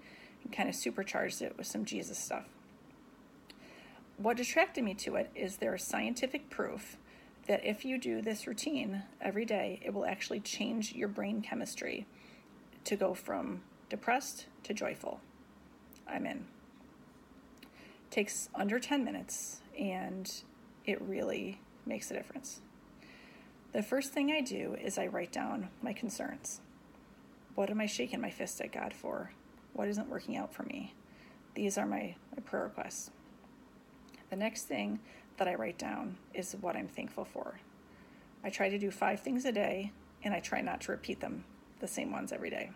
kind 0.50 0.68
of 0.68 0.74
supercharged 0.74 1.42
it 1.42 1.57
with 1.57 1.66
some 1.66 1.85
Jesus 1.85 2.18
stuff. 2.18 2.46
What 4.16 4.40
attracted 4.40 4.85
me 4.85 4.94
to 4.94 5.16
it 5.16 5.31
is 5.35 5.57
there 5.57 5.74
is 5.74 5.83
scientific 5.83 6.50
proof 6.50 6.96
that 7.46 7.64
if 7.64 7.85
you 7.85 7.98
do 7.98 8.22
this 8.22 8.46
routine 8.46 9.02
every 9.20 9.44
day, 9.44 9.81
it 9.85 9.92
will 9.92 10.07
actually 10.07 10.40
change 10.40 10.94
your 10.94 11.09
brain 11.09 11.42
chemistry 11.42 12.07
to 12.85 12.96
go 12.96 13.14
from 13.14 13.62
depressed 13.88 14.46
to 14.64 14.74
joyful. 14.74 15.20
I'm 16.07 16.26
in. 16.26 16.46
Takes 18.11 18.48
under 18.55 18.78
10 18.78 19.05
minutes 19.05 19.61
and 19.78 20.31
it 20.85 21.00
really 21.00 21.61
makes 21.87 22.11
a 22.11 22.14
difference. 22.14 22.61
The 23.72 23.83
first 23.83 24.12
thing 24.12 24.31
I 24.31 24.40
do 24.40 24.76
is 24.81 24.98
I 24.98 25.07
write 25.07 25.33
down 25.33 25.70
my 25.83 25.92
concerns. 25.92 26.61
What 27.55 27.70
am 27.70 27.81
I 27.81 27.87
shaking 27.87 28.20
my 28.20 28.31
fist 28.31 28.61
at 28.61 28.72
God 28.72 28.92
for? 28.92 29.33
What 29.74 29.88
isn't 29.88 30.08
working 30.08 30.37
out 30.37 30.52
for 30.52 30.64
me? 30.64 30.94
These 31.54 31.78
are 31.78 31.87
my, 31.87 32.14
my 32.35 32.42
prayer 32.44 32.64
requests. 32.64 33.11
The 34.30 34.37
next 34.37 34.64
thing 34.64 35.00
that 35.37 35.48
I 35.48 35.54
write 35.54 35.78
down 35.78 36.16
is 36.35 36.56
what 36.61 36.76
I'm 36.76 36.88
thankful 36.88 37.24
for. 37.24 37.61
I 38.44 38.50
try 38.50 38.68
to 38.68 38.78
do 38.78 38.90
five 38.90 39.20
things 39.20 39.44
a 39.44 39.52
day 39.52 39.92
and 40.24 40.35
I 40.35 40.40
try 40.40 40.61
not 40.61 40.80
to 40.82 40.92
repeat 40.92 41.20
them 41.20 41.44
the 41.80 41.88
same 41.88 42.12
ones 42.12 42.32
every 42.32 42.50
day. 42.50 42.70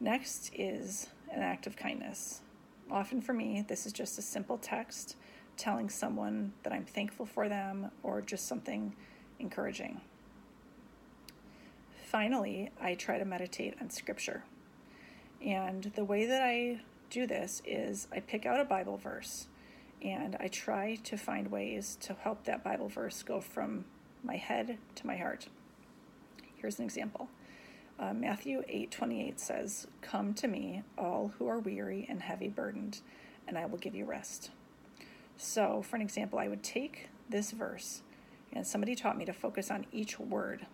Next 0.00 0.50
is 0.54 1.08
an 1.30 1.42
act 1.42 1.66
of 1.66 1.76
kindness. 1.76 2.40
Often 2.90 3.22
for 3.22 3.32
me, 3.32 3.64
this 3.66 3.86
is 3.86 3.92
just 3.92 4.18
a 4.18 4.22
simple 4.22 4.58
text 4.58 5.16
telling 5.56 5.88
someone 5.88 6.52
that 6.62 6.72
I'm 6.72 6.84
thankful 6.84 7.26
for 7.26 7.48
them 7.48 7.90
or 8.02 8.20
just 8.20 8.46
something 8.46 8.94
encouraging. 9.38 10.00
Finally, 12.04 12.70
I 12.80 12.94
try 12.94 13.18
to 13.18 13.24
meditate 13.24 13.74
on 13.80 13.90
scripture. 13.90 14.44
And 15.44 15.92
the 15.94 16.04
way 16.04 16.26
that 16.26 16.42
I 16.42 16.80
do 17.10 17.26
this 17.26 17.60
is 17.66 18.08
I 18.12 18.20
pick 18.20 18.46
out 18.46 18.60
a 18.60 18.64
Bible 18.64 18.96
verse 18.96 19.46
and 20.02 20.36
I 20.40 20.48
try 20.48 20.96
to 21.04 21.16
find 21.16 21.50
ways 21.50 21.96
to 22.02 22.14
help 22.14 22.44
that 22.44 22.64
Bible 22.64 22.88
verse 22.88 23.22
go 23.22 23.40
from 23.40 23.84
my 24.22 24.36
head 24.36 24.78
to 24.96 25.06
my 25.06 25.16
heart. 25.16 25.48
Here's 26.56 26.78
an 26.78 26.84
example. 26.84 27.28
Uh, 27.98 28.12
Matthew 28.12 28.64
8:28 28.68 29.38
says, 29.38 29.86
"Come 30.00 30.34
to 30.34 30.48
me, 30.48 30.82
all 30.98 31.28
who 31.38 31.46
are 31.46 31.58
weary 31.58 32.06
and 32.08 32.22
heavy 32.22 32.48
burdened, 32.48 33.00
and 33.46 33.56
I 33.56 33.66
will 33.66 33.78
give 33.78 33.94
you 33.94 34.04
rest." 34.04 34.50
So, 35.36 35.82
for 35.82 35.96
an 35.96 36.02
example, 36.02 36.38
I 36.38 36.48
would 36.48 36.62
take 36.62 37.08
this 37.28 37.52
verse, 37.52 38.02
and 38.52 38.66
somebody 38.66 38.94
taught 38.94 39.16
me 39.16 39.24
to 39.26 39.32
focus 39.32 39.70
on 39.70 39.86
each 39.92 40.18
word 40.18 40.66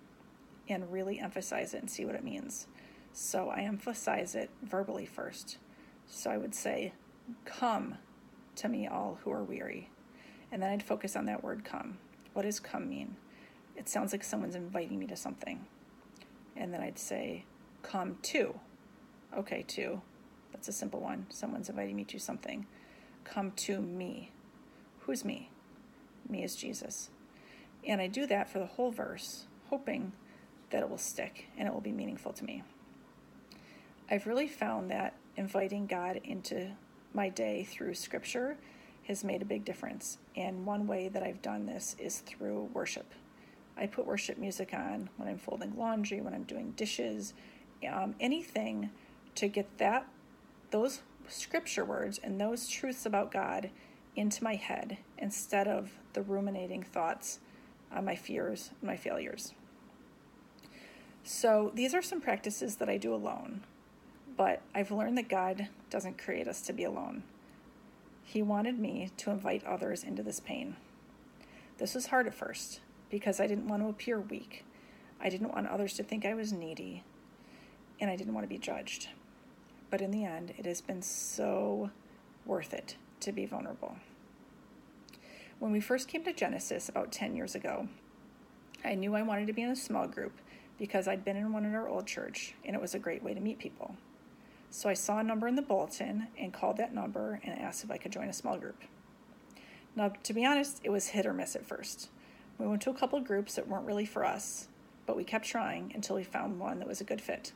and 0.68 0.90
really 0.90 1.20
emphasize 1.20 1.74
it 1.74 1.78
and 1.78 1.90
see 1.90 2.04
what 2.04 2.14
it 2.14 2.24
means. 2.24 2.66
So, 3.12 3.48
I 3.48 3.60
emphasize 3.60 4.34
it 4.34 4.50
verbally 4.62 5.06
first. 5.06 5.58
So, 6.06 6.30
I 6.30 6.36
would 6.36 6.54
say, 6.54 6.92
"Come 7.44 7.98
to 8.56 8.68
me, 8.68 8.86
all 8.86 9.18
who 9.22 9.32
are 9.32 9.44
weary," 9.44 9.90
and 10.50 10.62
then 10.62 10.70
I'd 10.70 10.82
focus 10.82 11.16
on 11.16 11.26
that 11.26 11.42
word 11.42 11.64
"come." 11.64 11.98
What 12.32 12.42
does 12.42 12.60
"come" 12.60 12.88
mean? 12.88 13.16
It 13.76 13.88
sounds 13.88 14.12
like 14.12 14.24
someone's 14.24 14.54
inviting 14.54 14.98
me 14.98 15.06
to 15.06 15.16
something 15.16 15.66
and 16.60 16.72
then 16.72 16.82
I'd 16.82 16.98
say, 16.98 17.44
come 17.82 18.18
to. 18.22 18.58
Okay, 19.36 19.64
to. 19.68 20.02
That's 20.52 20.68
a 20.68 20.72
simple 20.72 21.00
one. 21.00 21.26
Someone's 21.30 21.68
inviting 21.68 21.96
me 21.96 22.04
to 22.04 22.18
something. 22.18 22.66
Come 23.24 23.52
to 23.52 23.80
me. 23.80 24.30
Who's 25.00 25.24
me? 25.24 25.50
Me 26.28 26.44
is 26.44 26.56
Jesus. 26.56 27.10
And 27.86 28.00
I 28.00 28.08
do 28.08 28.26
that 28.26 28.48
for 28.48 28.58
the 28.58 28.66
whole 28.66 28.90
verse, 28.90 29.46
hoping 29.70 30.12
that 30.70 30.82
it 30.82 30.90
will 30.90 30.98
stick 30.98 31.46
and 31.56 31.66
it 31.66 31.72
will 31.72 31.80
be 31.80 31.92
meaningful 31.92 32.32
to 32.34 32.44
me. 32.44 32.62
I've 34.10 34.26
really 34.26 34.48
found 34.48 34.90
that 34.90 35.14
inviting 35.36 35.86
God 35.86 36.20
into 36.24 36.72
my 37.14 37.28
day 37.28 37.64
through 37.64 37.94
scripture 37.94 38.56
has 39.06 39.22
made 39.22 39.42
a 39.42 39.44
big 39.44 39.64
difference. 39.64 40.18
And 40.36 40.66
one 40.66 40.86
way 40.86 41.08
that 41.08 41.22
I've 41.22 41.42
done 41.42 41.66
this 41.66 41.94
is 41.98 42.18
through 42.18 42.70
worship. 42.74 43.12
I 43.76 43.86
put 43.86 44.06
worship 44.06 44.36
music 44.36 44.74
on 44.74 45.08
when 45.16 45.28
I'm 45.28 45.38
folding 45.38 45.76
laundry, 45.76 46.20
when 46.20 46.34
I'm 46.34 46.42
doing 46.42 46.72
dishes, 46.72 47.34
um, 47.88 48.14
anything 48.20 48.90
to 49.36 49.48
get 49.48 49.78
that 49.78 50.06
those 50.70 51.02
scripture 51.28 51.84
words 51.84 52.20
and 52.22 52.40
those 52.40 52.68
truths 52.68 53.06
about 53.06 53.32
God 53.32 53.70
into 54.16 54.42
my 54.42 54.54
head 54.54 54.98
instead 55.18 55.68
of 55.68 55.92
the 56.12 56.22
ruminating 56.22 56.82
thoughts 56.82 57.40
on 57.92 58.04
my 58.04 58.16
fears 58.16 58.70
and 58.80 58.88
my 58.88 58.96
failures. 58.96 59.54
So, 61.22 61.70
these 61.74 61.94
are 61.94 62.02
some 62.02 62.20
practices 62.20 62.76
that 62.76 62.88
I 62.88 62.96
do 62.96 63.14
alone, 63.14 63.62
but 64.40 64.62
I've 64.74 64.90
learned 64.90 65.18
that 65.18 65.28
God 65.28 65.68
doesn't 65.90 66.16
create 66.16 66.48
us 66.48 66.62
to 66.62 66.72
be 66.72 66.84
alone. 66.84 67.24
He 68.24 68.40
wanted 68.40 68.78
me 68.78 69.10
to 69.18 69.30
invite 69.30 69.62
others 69.66 70.02
into 70.02 70.22
this 70.22 70.40
pain. 70.40 70.76
This 71.76 71.94
was 71.94 72.06
hard 72.06 72.26
at 72.26 72.32
first 72.32 72.80
because 73.10 73.38
I 73.38 73.46
didn't 73.46 73.68
want 73.68 73.82
to 73.82 73.90
appear 73.90 74.18
weak. 74.18 74.64
I 75.20 75.28
didn't 75.28 75.52
want 75.52 75.66
others 75.66 75.92
to 75.96 76.02
think 76.02 76.24
I 76.24 76.32
was 76.32 76.54
needy, 76.54 77.04
and 78.00 78.10
I 78.10 78.16
didn't 78.16 78.32
want 78.32 78.44
to 78.44 78.48
be 78.48 78.56
judged. 78.56 79.08
But 79.90 80.00
in 80.00 80.10
the 80.10 80.24
end, 80.24 80.54
it 80.56 80.64
has 80.64 80.80
been 80.80 81.02
so 81.02 81.90
worth 82.46 82.72
it 82.72 82.96
to 83.20 83.32
be 83.32 83.44
vulnerable. 83.44 83.96
When 85.58 85.70
we 85.70 85.80
first 85.80 86.08
came 86.08 86.24
to 86.24 86.32
Genesis 86.32 86.88
about 86.88 87.12
10 87.12 87.36
years 87.36 87.54
ago, 87.54 87.88
I 88.86 88.94
knew 88.94 89.14
I 89.14 89.20
wanted 89.20 89.48
to 89.48 89.52
be 89.52 89.60
in 89.60 89.70
a 89.70 89.76
small 89.76 90.06
group 90.06 90.32
because 90.78 91.06
I'd 91.08 91.26
been 91.26 91.36
in 91.36 91.52
one 91.52 91.66
at 91.66 91.74
our 91.74 91.90
old 91.90 92.06
church 92.06 92.54
and 92.64 92.74
it 92.74 92.80
was 92.80 92.94
a 92.94 92.98
great 92.98 93.22
way 93.22 93.34
to 93.34 93.40
meet 93.40 93.58
people. 93.58 93.96
So 94.70 94.88
I 94.88 94.94
saw 94.94 95.18
a 95.18 95.24
number 95.24 95.48
in 95.48 95.56
the 95.56 95.62
bulletin 95.62 96.28
and 96.38 96.52
called 96.52 96.76
that 96.76 96.94
number 96.94 97.40
and 97.44 97.58
asked 97.58 97.82
if 97.82 97.90
I 97.90 97.98
could 97.98 98.12
join 98.12 98.28
a 98.28 98.32
small 98.32 98.56
group. 98.56 98.82
Now, 99.96 100.12
to 100.22 100.32
be 100.32 100.46
honest, 100.46 100.80
it 100.84 100.90
was 100.90 101.08
hit 101.08 101.26
or 101.26 101.34
miss 101.34 101.56
at 101.56 101.66
first. 101.66 102.08
We 102.56 102.66
went 102.66 102.80
to 102.82 102.90
a 102.90 102.94
couple 102.94 103.20
groups 103.20 103.54
that 103.54 103.66
weren't 103.66 103.86
really 103.86 104.06
for 104.06 104.24
us, 104.24 104.68
but 105.06 105.16
we 105.16 105.24
kept 105.24 105.44
trying 105.44 105.90
until 105.94 106.16
we 106.16 106.22
found 106.22 106.60
one 106.60 106.78
that 106.78 106.86
was 106.86 107.00
a 107.00 107.04
good 107.04 107.20
fit. 107.20 107.52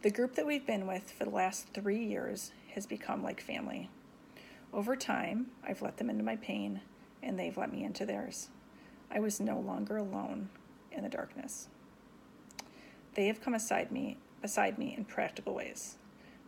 The 0.00 0.10
group 0.10 0.34
that 0.36 0.46
we've 0.46 0.66
been 0.66 0.86
with 0.86 1.10
for 1.10 1.24
the 1.24 1.30
last 1.30 1.68
three 1.74 2.02
years 2.02 2.52
has 2.74 2.86
become 2.86 3.22
like 3.22 3.40
family. 3.40 3.90
Over 4.72 4.96
time, 4.96 5.48
I've 5.62 5.82
let 5.82 5.98
them 5.98 6.08
into 6.08 6.24
my 6.24 6.36
pain, 6.36 6.80
and 7.22 7.38
they've 7.38 7.56
let 7.58 7.70
me 7.70 7.84
into 7.84 8.06
theirs. 8.06 8.48
I 9.10 9.20
was 9.20 9.38
no 9.38 9.60
longer 9.60 9.98
alone 9.98 10.48
in 10.90 11.02
the 11.02 11.10
darkness. 11.10 11.68
They 13.14 13.26
have 13.26 13.42
come 13.42 13.54
aside 13.54 13.92
me 13.92 14.16
beside 14.42 14.78
me 14.78 14.94
in 14.96 15.04
practical 15.04 15.54
ways. 15.54 15.96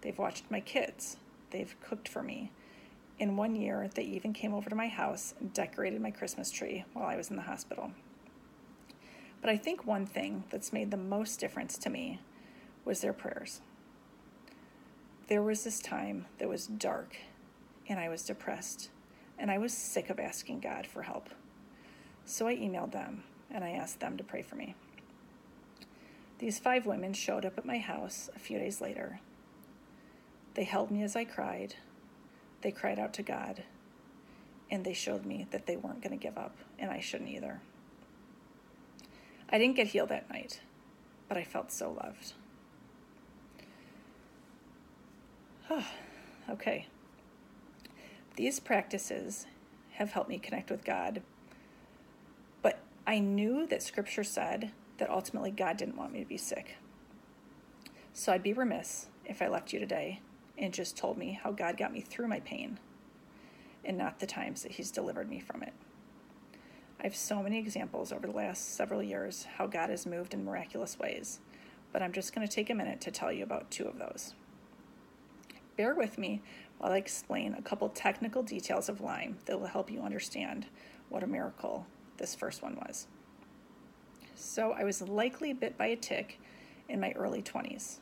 They've 0.03 0.19
watched 0.19 0.51
my 0.51 0.61
kids. 0.61 1.17
They've 1.51 1.75
cooked 1.81 2.09
for 2.09 2.23
me. 2.23 2.51
In 3.19 3.37
one 3.37 3.55
year, 3.55 3.89
they 3.95 4.03
even 4.03 4.33
came 4.33 4.53
over 4.53 4.69
to 4.69 4.77
my 4.77 4.89
house 4.89 5.35
and 5.41 5.53
decorated 5.53 6.01
my 6.01 6.11
Christmas 6.11 6.51
tree 6.51 6.85
while 6.93 7.07
I 7.07 7.17
was 7.17 7.31
in 7.31 7.37
the 7.37 7.43
hospital. 7.43 7.93
But 9.41 9.51
I 9.51 9.57
think 9.57 9.87
one 9.87 10.05
thing 10.05 10.45
that's 10.51 10.73
made 10.73 10.91
the 10.91 10.97
most 10.97 11.39
difference 11.39 11.79
to 11.79 11.91
me 11.91 12.21
was 12.85 13.01
their 13.01 13.13
prayers. 13.13 13.61
There 15.29 15.43
was 15.43 15.65
this 15.65 15.81
time 15.81 16.27
that 16.39 16.49
was 16.49 16.67
dark 16.67 17.17
and 17.89 18.01
I 18.01 18.09
was 18.09 18.25
depressed 18.25 18.91
and 19.39 19.51
I 19.51 19.59
was 19.59 19.73
sick 19.73 20.11
of 20.11 20.19
asking 20.19 20.61
God 20.61 20.87
for 20.87 21.03
help. 21.03 21.29
So 22.25 22.47
I 22.47 22.57
emailed 22.57 22.93
them 22.93 23.25
and 23.51 23.63
I 23.63 23.71
asked 23.71 24.01
them 24.01 24.17
to 24.17 24.25
pray 24.25 24.43
for 24.43 24.57
me. 24.57 24.75
These 26.39 26.59
five 26.59 26.87
women 26.87 27.13
showed 27.13 27.45
up 27.45 27.59
at 27.59 27.65
my 27.65 27.79
house 27.79 28.29
a 28.35 28.39
few 28.39 28.59
days 28.59 28.81
later. 28.81 29.21
They 30.55 30.65
held 30.65 30.91
me 30.91 31.03
as 31.03 31.17
I 31.17 31.25
cried. 31.25 31.77
They 32.63 32.71
cried 32.71 32.99
out 32.99 33.13
to 33.15 33.23
God. 33.23 33.63
And 34.71 34.85
they 34.85 34.95
showed 34.95 35.25
me 35.25 35.47
that 35.51 35.67
they 35.67 35.77
weren't 35.77 36.03
going 36.03 36.17
to 36.19 36.23
give 36.23 36.39
up, 36.39 36.57
and 36.79 36.91
I 36.91 37.01
shouldn't 37.01 37.31
either. 37.31 37.61
I 39.49 39.59
didn't 39.59 39.77
get 39.77 39.89
healed 39.89 40.09
that 40.09 40.31
night, 40.31 40.61
but 41.29 41.37
I 41.37 41.45
felt 41.45 41.71
so 41.71 41.93
loved. 41.93 42.33
okay. 46.51 46.89
These 48.37 48.59
practices 48.59 49.47
have 49.93 50.13
helped 50.13 50.29
me 50.29 50.39
connect 50.39 50.71
with 50.71 50.85
God, 50.85 51.23
but 52.63 52.81
I 53.07 53.21
knew 53.21 53.67
that 53.69 53.83
Scripture 53.83 54.25
said 54.25 54.73
that 54.99 55.11
ultimately 55.11 55.51
God 55.51 55.77
didn't 55.77 55.97
want 55.97 56.13
me 56.13 56.21
to 56.21 56.29
be 56.29 56.37
sick. 56.37 56.77
So 58.13 58.33
I'd 58.33 58.43
be 58.43 58.53
remiss 58.53 59.09
if 59.25 59.43
I 59.43 59.49
left 59.49 59.73
you 59.73 59.79
today 59.79 60.21
and 60.57 60.73
just 60.73 60.97
told 60.97 61.19
me 61.19 61.39
how 61.43 61.51
God 61.51 61.77
got 61.77 61.93
me 61.93 62.01
through 62.01 62.29
my 62.29 62.41
pain 62.41 62.79
and 63.85 63.99
not 63.99 64.21
the 64.21 64.27
times 64.27 64.63
that 64.63 64.73
He's 64.73 64.91
delivered 64.91 65.29
me 65.29 65.41
from 65.41 65.63
it. 65.63 65.73
I 67.01 67.05
have 67.05 67.17
so 67.17 67.43
many 67.43 67.59
examples 67.59 68.13
over 68.13 68.27
the 68.27 68.33
last 68.33 68.77
several 68.77 69.03
years 69.03 69.47
how 69.57 69.67
God 69.67 69.91
has 69.91 70.07
moved 70.07 70.33
in 70.33 70.45
miraculous 70.45 70.99
ways, 70.99 71.41
but 71.93 72.03
I'm 72.03 72.13
just 72.13 72.35
going 72.35 72.47
to 72.47 72.55
take 72.55 72.71
a 72.71 72.75
minute 72.75 73.01
to 73.03 73.11
tell 73.11 73.33
you 73.33 73.43
about 73.43 73.71
two 73.71 73.85
of 73.85 73.99
those. 73.99 74.35
Bear 75.77 75.95
with 75.95 76.19
me 76.19 76.41
while 76.79 76.93
I 76.93 76.99
explain 76.99 77.55
a 77.55 77.63
couple 77.63 77.89
technical 77.89 78.43
details 78.43 78.89
of 78.89 79.01
Lyme 79.01 79.39
that 79.47 79.59
will 79.59 79.67
help 79.67 79.91
you 79.91 80.01
understand 80.01 80.67
what 81.09 81.23
a 81.23 81.27
miracle 81.27 81.87
this 82.17 82.35
first 82.35 82.63
one 82.63 82.77
was. 82.77 83.07
So, 84.35 84.73
I 84.73 84.85
was 84.85 85.01
likely 85.03 85.53
bit 85.53 85.79
by 85.79 85.87
a 85.87 85.97
tick 85.97 86.41
in 86.89 87.01
my 87.01 87.13
early 87.13 87.43
20s. 87.43 87.99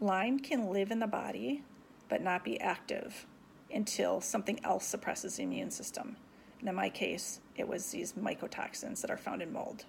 Lyme 0.00 0.38
can 0.38 0.70
live 0.72 0.90
in 0.90 0.98
the 0.98 1.06
body 1.06 1.62
but 2.08 2.22
not 2.22 2.44
be 2.44 2.60
active 2.60 3.26
until 3.72 4.20
something 4.20 4.58
else 4.64 4.84
suppresses 4.84 5.36
the 5.36 5.44
immune 5.44 5.70
system. 5.70 6.16
And 6.58 6.68
in 6.68 6.74
my 6.74 6.90
case, 6.90 7.40
it 7.56 7.66
was 7.66 7.90
these 7.90 8.12
mycotoxins 8.14 9.00
that 9.00 9.10
are 9.10 9.16
found 9.16 9.40
in 9.40 9.52
mold. 9.52 9.84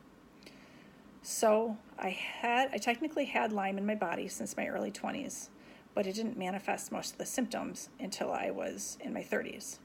So 1.24 1.78
I 2.00 2.10
had 2.10 2.72
I 2.74 2.78
technically 2.78 3.26
had 3.26 3.52
Lyme 3.52 3.78
in 3.78 3.86
my 3.86 3.96
body 3.96 4.28
since 4.28 4.56
my 4.56 4.68
early 4.68 4.92
20s, 4.92 5.50
but 5.94 6.08
it 6.08 6.14
didn't 6.14 6.38
manifest 6.38 6.92
most 6.92 7.14
of 7.14 7.18
the 7.18 7.26
symptoms 7.26 7.90
until 8.00 8.32
I 8.32 8.52
was 8.52 8.98
in 9.02 9.14
my 9.14 9.22
30s. 9.22 9.80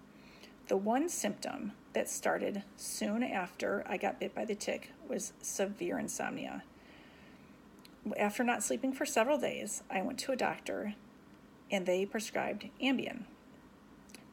The 0.68 0.76
one 0.76 1.08
symptom 1.08 1.72
that 1.92 2.08
started 2.08 2.64
soon 2.76 3.22
after 3.22 3.84
I 3.88 3.96
got 3.96 4.18
bit 4.18 4.34
by 4.34 4.44
the 4.44 4.56
tick 4.56 4.90
was 5.08 5.32
severe 5.40 5.96
insomnia. 5.96 6.64
After 8.18 8.42
not 8.42 8.64
sleeping 8.64 8.92
for 8.92 9.06
several 9.06 9.38
days, 9.38 9.84
I 9.88 10.02
went 10.02 10.18
to 10.20 10.32
a 10.32 10.36
doctor 10.36 10.94
and 11.70 11.86
they 11.86 12.04
prescribed 12.04 12.68
Ambien. 12.82 13.22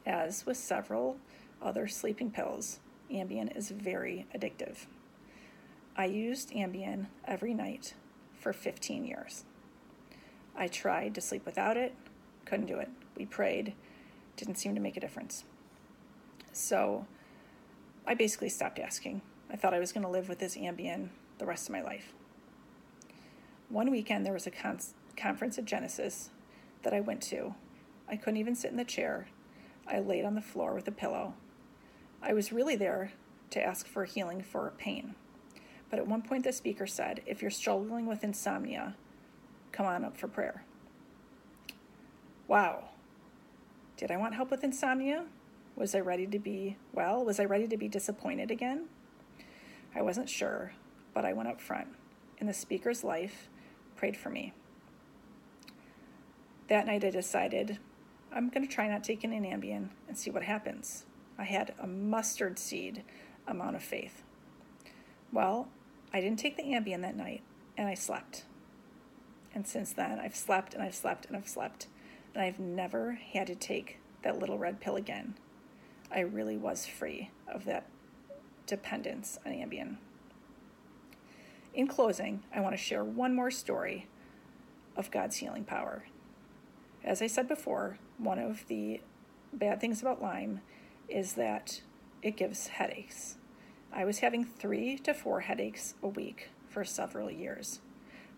As 0.07 0.45
with 0.45 0.57
several 0.57 1.17
other 1.61 1.87
sleeping 1.87 2.31
pills, 2.31 2.79
Ambien 3.11 3.55
is 3.55 3.69
very 3.69 4.25
addictive. 4.35 4.87
I 5.95 6.05
used 6.05 6.49
Ambien 6.51 7.07
every 7.25 7.53
night 7.53 7.93
for 8.39 8.53
15 8.53 9.05
years. 9.05 9.45
I 10.55 10.67
tried 10.67 11.13
to 11.13 11.21
sleep 11.21 11.45
without 11.45 11.77
it, 11.77 11.93
couldn't 12.45 12.65
do 12.65 12.79
it. 12.79 12.89
We 13.15 13.27
prayed, 13.27 13.73
didn't 14.35 14.57
seem 14.57 14.73
to 14.73 14.81
make 14.81 14.97
a 14.97 14.99
difference. 14.99 15.43
So 16.53 17.05
I 18.05 18.13
basically 18.13 18.49
stopped 18.49 18.79
asking. 18.79 19.21
I 19.51 19.55
thought 19.55 19.73
I 19.73 19.79
was 19.79 19.91
going 19.91 20.03
to 20.03 20.09
live 20.09 20.29
with 20.29 20.39
this 20.39 20.55
Ambien 20.55 21.09
the 21.39 21.45
rest 21.45 21.67
of 21.67 21.73
my 21.73 21.81
life. 21.81 22.13
One 23.69 23.91
weekend, 23.91 24.25
there 24.25 24.33
was 24.33 24.47
a 24.47 24.51
con- 24.51 24.79
conference 25.17 25.57
at 25.57 25.65
Genesis 25.65 26.29
that 26.83 26.93
I 26.93 27.01
went 27.01 27.21
to. 27.23 27.55
I 28.07 28.15
couldn't 28.15 28.37
even 28.37 28.55
sit 28.55 28.71
in 28.71 28.77
the 28.77 28.85
chair. 28.85 29.27
I 29.87 29.99
laid 29.99 30.25
on 30.25 30.35
the 30.35 30.41
floor 30.41 30.73
with 30.75 30.87
a 30.87 30.91
pillow. 30.91 31.33
I 32.21 32.33
was 32.33 32.53
really 32.53 32.75
there 32.75 33.11
to 33.49 33.63
ask 33.63 33.87
for 33.87 34.05
healing 34.05 34.41
for 34.41 34.73
pain. 34.77 35.15
But 35.89 35.99
at 35.99 36.07
one 36.07 36.21
point, 36.21 36.43
the 36.43 36.53
speaker 36.53 36.87
said, 36.87 37.21
If 37.25 37.41
you're 37.41 37.51
struggling 37.51 38.05
with 38.05 38.23
insomnia, 38.23 38.95
come 39.71 39.85
on 39.85 40.05
up 40.05 40.17
for 40.17 40.27
prayer. 40.27 40.63
Wow. 42.47 42.89
Did 43.97 44.11
I 44.11 44.17
want 44.17 44.35
help 44.35 44.51
with 44.51 44.63
insomnia? 44.63 45.25
Was 45.75 45.95
I 45.95 45.99
ready 45.99 46.27
to 46.27 46.39
be 46.39 46.77
well? 46.91 47.25
Was 47.25 47.39
I 47.39 47.45
ready 47.45 47.67
to 47.67 47.77
be 47.77 47.87
disappointed 47.87 48.51
again? 48.51 48.85
I 49.95 50.01
wasn't 50.01 50.29
sure, 50.29 50.73
but 51.13 51.25
I 51.25 51.33
went 51.33 51.49
up 51.49 51.59
front, 51.59 51.87
and 52.39 52.47
the 52.47 52.53
speaker's 52.53 53.03
life 53.03 53.49
prayed 53.95 54.15
for 54.15 54.29
me. 54.29 54.53
That 56.67 56.85
night, 56.85 57.03
I 57.03 57.09
decided 57.09 57.79
I'm 58.31 58.49
going 58.49 58.65
to 58.67 58.73
try 58.73 58.87
not 58.87 59.03
taking 59.03 59.33
an 59.33 59.43
Ambien 59.43 59.89
and 60.07 60.17
see 60.17 60.31
what 60.31 60.43
happens. 60.43 61.05
I 61.37 61.43
had 61.43 61.73
a 61.79 61.87
mustard 61.87 62.59
seed 62.59 63.03
amount 63.47 63.75
of 63.75 63.83
faith. 63.83 64.23
Well, 65.31 65.67
I 66.13 66.21
didn't 66.21 66.39
take 66.39 66.55
the 66.55 66.63
Ambien 66.63 67.01
that 67.01 67.17
night, 67.17 67.41
and 67.77 67.87
I 67.87 67.95
slept. 67.95 68.45
And 69.55 69.67
since 69.67 69.93
then, 69.93 70.19
I've 70.19 70.35
slept 70.35 70.73
and 70.73 70.81
I've 70.81 70.95
slept 70.95 71.25
and 71.25 71.35
I've 71.35 71.47
slept, 71.47 71.87
and 72.33 72.43
I've 72.43 72.59
never 72.59 73.19
had 73.33 73.47
to 73.47 73.55
take 73.55 73.99
that 74.21 74.39
little 74.39 74.57
red 74.57 74.79
pill 74.79 74.95
again. 74.95 75.35
I 76.13 76.19
really 76.19 76.57
was 76.57 76.85
free 76.85 77.31
of 77.47 77.65
that 77.65 77.87
dependence 78.67 79.39
on 79.45 79.51
Ambien. 79.51 79.97
In 81.73 81.87
closing, 81.87 82.43
I 82.53 82.61
want 82.61 82.73
to 82.73 82.81
share 82.81 83.03
one 83.03 83.33
more 83.33 83.49
story 83.49 84.07
of 84.95 85.09
God's 85.09 85.37
healing 85.37 85.63
power. 85.63 86.05
As 87.03 87.21
I 87.21 87.27
said 87.27 87.47
before, 87.47 87.97
one 88.17 88.37
of 88.37 88.67
the 88.67 89.01
bad 89.51 89.81
things 89.81 90.01
about 90.01 90.21
Lyme 90.21 90.61
is 91.09 91.33
that 91.33 91.81
it 92.21 92.37
gives 92.37 92.67
headaches. 92.67 93.37
I 93.91 94.05
was 94.05 94.19
having 94.19 94.45
three 94.45 94.97
to 94.99 95.13
four 95.13 95.41
headaches 95.41 95.95
a 96.03 96.07
week 96.07 96.49
for 96.69 96.85
several 96.85 97.29
years. 97.29 97.81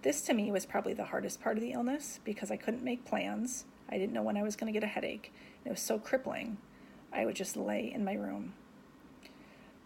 This 0.01 0.21
to 0.21 0.33
me 0.33 0.51
was 0.51 0.65
probably 0.65 0.93
the 0.93 1.05
hardest 1.05 1.41
part 1.41 1.57
of 1.57 1.63
the 1.63 1.71
illness 1.71 2.19
because 2.23 2.51
I 2.51 2.57
couldn't 2.57 2.83
make 2.83 3.05
plans. 3.05 3.65
I 3.89 3.97
didn't 3.97 4.13
know 4.13 4.23
when 4.23 4.37
I 4.37 4.43
was 4.43 4.55
going 4.55 4.71
to 4.71 4.77
get 4.77 4.83
a 4.85 4.91
headache. 4.91 5.33
It 5.65 5.69
was 5.69 5.81
so 5.81 5.99
crippling. 5.99 6.57
I 7.15 7.25
would 7.25 7.35
just 7.35 7.55
lay 7.55 7.91
in 7.93 8.03
my 8.03 8.13
room. 8.13 8.53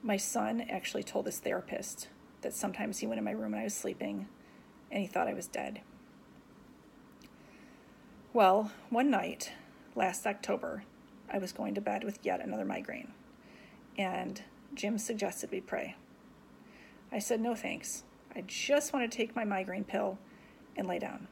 My 0.01 0.17
son 0.17 0.65
actually 0.69 1.03
told 1.03 1.27
his 1.27 1.37
therapist 1.37 2.07
that 2.41 2.55
sometimes 2.55 2.99
he 2.99 3.07
went 3.07 3.19
in 3.19 3.25
my 3.25 3.31
room 3.31 3.51
when 3.51 3.61
I 3.61 3.65
was 3.65 3.75
sleeping 3.75 4.27
and 4.91 5.01
he 5.01 5.07
thought 5.07 5.27
I 5.27 5.33
was 5.33 5.47
dead. 5.47 5.81
Well, 8.33 8.71
one 8.89 9.11
night 9.11 9.51
last 9.95 10.25
October, 10.25 10.83
I 11.31 11.37
was 11.37 11.51
going 11.51 11.75
to 11.75 11.81
bed 11.81 12.03
with 12.03 12.19
yet 12.23 12.41
another 12.41 12.65
migraine. 12.65 13.13
And 13.97 14.41
Jim 14.73 14.97
suggested 14.97 15.51
we 15.51 15.61
pray. 15.61 15.95
I 17.11 17.19
said, 17.19 17.41
no 17.41 17.53
thanks. 17.53 18.03
I 18.35 18.41
just 18.47 18.93
want 18.93 19.09
to 19.09 19.15
take 19.17 19.35
my 19.35 19.43
migraine 19.43 19.83
pill 19.83 20.17
and 20.75 20.87
lay 20.87 20.97
down. 20.97 21.27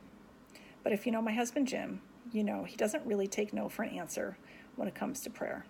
But 0.84 0.94
if 0.94 1.06
you 1.06 1.12
know 1.12 1.22
my 1.22 1.34
husband 1.34 1.68
Jim, 1.68 2.02
you 2.32 2.44
know 2.44 2.66
he 2.66 2.76
doesn't 2.76 3.06
really 3.06 3.28
take 3.28 3.54
no 3.54 3.70
for 3.70 3.84
an 3.84 3.98
answer 3.98 4.38
when 4.76 4.88
it 4.88 4.96
comes 4.96 5.22
to 5.22 5.30
prayer. 5.30 5.66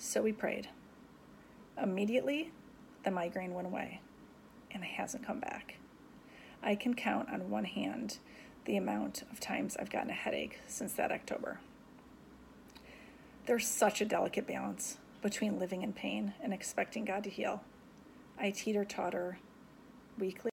So 0.00 0.22
we 0.22 0.32
prayed. 0.32 0.68
Immediately, 1.82 2.52
the 3.04 3.10
migraine 3.10 3.52
went 3.52 3.66
away, 3.66 4.00
and 4.70 4.84
it 4.84 4.90
hasn't 4.90 5.26
come 5.26 5.40
back. 5.40 5.74
I 6.62 6.76
can 6.76 6.94
count 6.94 7.28
on 7.30 7.50
one 7.50 7.64
hand 7.64 8.18
the 8.64 8.76
amount 8.76 9.24
of 9.32 9.40
times 9.40 9.76
I've 9.76 9.90
gotten 9.90 10.10
a 10.10 10.14
headache 10.14 10.60
since 10.68 10.92
that 10.94 11.10
October. 11.10 11.58
There's 13.46 13.66
such 13.66 14.00
a 14.00 14.04
delicate 14.04 14.46
balance 14.46 14.98
between 15.20 15.58
living 15.58 15.82
in 15.82 15.92
pain 15.92 16.32
and 16.40 16.54
expecting 16.54 17.04
God 17.04 17.24
to 17.24 17.30
heal. 17.30 17.62
I 18.38 18.50
teeter 18.50 18.84
totter 18.84 19.38
weekly. 20.16 20.52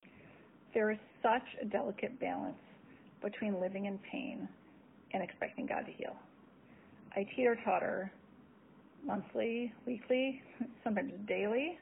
There 0.73 0.89
is 0.89 0.97
such 1.21 1.55
a 1.61 1.65
delicate 1.65 2.19
balance 2.19 2.57
between 3.21 3.59
living 3.59 3.85
in 3.85 3.99
pain 3.99 4.49
and 5.11 5.21
expecting 5.21 5.67
God 5.67 5.85
to 5.85 5.91
heal. 5.91 6.15
I 7.15 7.23
teeter 7.23 7.55
totter 7.63 8.11
monthly, 9.05 9.71
weekly, 9.85 10.41
sometimes 10.83 11.13
daily 11.27 11.77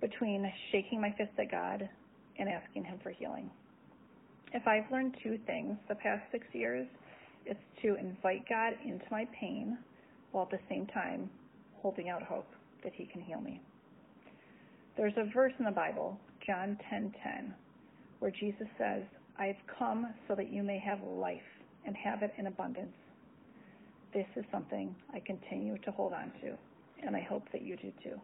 between 0.00 0.50
shaking 0.70 1.00
my 1.00 1.10
fist 1.12 1.30
at 1.38 1.50
God 1.50 1.88
and 2.38 2.48
asking 2.48 2.84
Him 2.84 2.98
for 3.02 3.10
healing. 3.10 3.50
If 4.52 4.66
I've 4.66 4.90
learned 4.90 5.16
two 5.22 5.38
things 5.46 5.76
the 5.88 5.94
past 5.96 6.22
six 6.30 6.46
years, 6.52 6.86
it's 7.46 7.60
to 7.82 7.96
invite 7.96 8.48
God 8.48 8.74
into 8.84 9.04
my 9.10 9.26
pain 9.38 9.78
while 10.32 10.44
at 10.44 10.50
the 10.50 10.58
same 10.68 10.86
time 10.86 11.28
holding 11.80 12.08
out 12.08 12.22
hope 12.22 12.48
that 12.82 12.92
He 12.94 13.06
can 13.06 13.20
heal 13.20 13.40
me. 13.40 13.60
There's 14.96 15.12
a 15.16 15.30
verse 15.34 15.52
in 15.58 15.64
the 15.64 15.70
Bible, 15.70 16.18
John 16.46 16.78
10:10, 16.90 17.52
where 18.20 18.30
Jesus 18.30 18.68
says, 18.78 19.02
"I've 19.38 19.66
come 19.66 20.14
so 20.28 20.34
that 20.34 20.48
you 20.48 20.62
may 20.62 20.78
have 20.78 21.02
life 21.02 21.42
and 21.84 21.96
have 21.96 22.22
it 22.22 22.32
in 22.38 22.46
abundance." 22.46 22.94
This 24.14 24.26
is 24.36 24.44
something 24.52 24.94
I 25.12 25.18
continue 25.18 25.76
to 25.78 25.90
hold 25.90 26.12
on 26.12 26.30
to, 26.42 26.56
and 27.04 27.16
I 27.16 27.20
hope 27.20 27.50
that 27.50 27.62
you 27.62 27.76
do 27.76 27.92
too. 28.00 28.20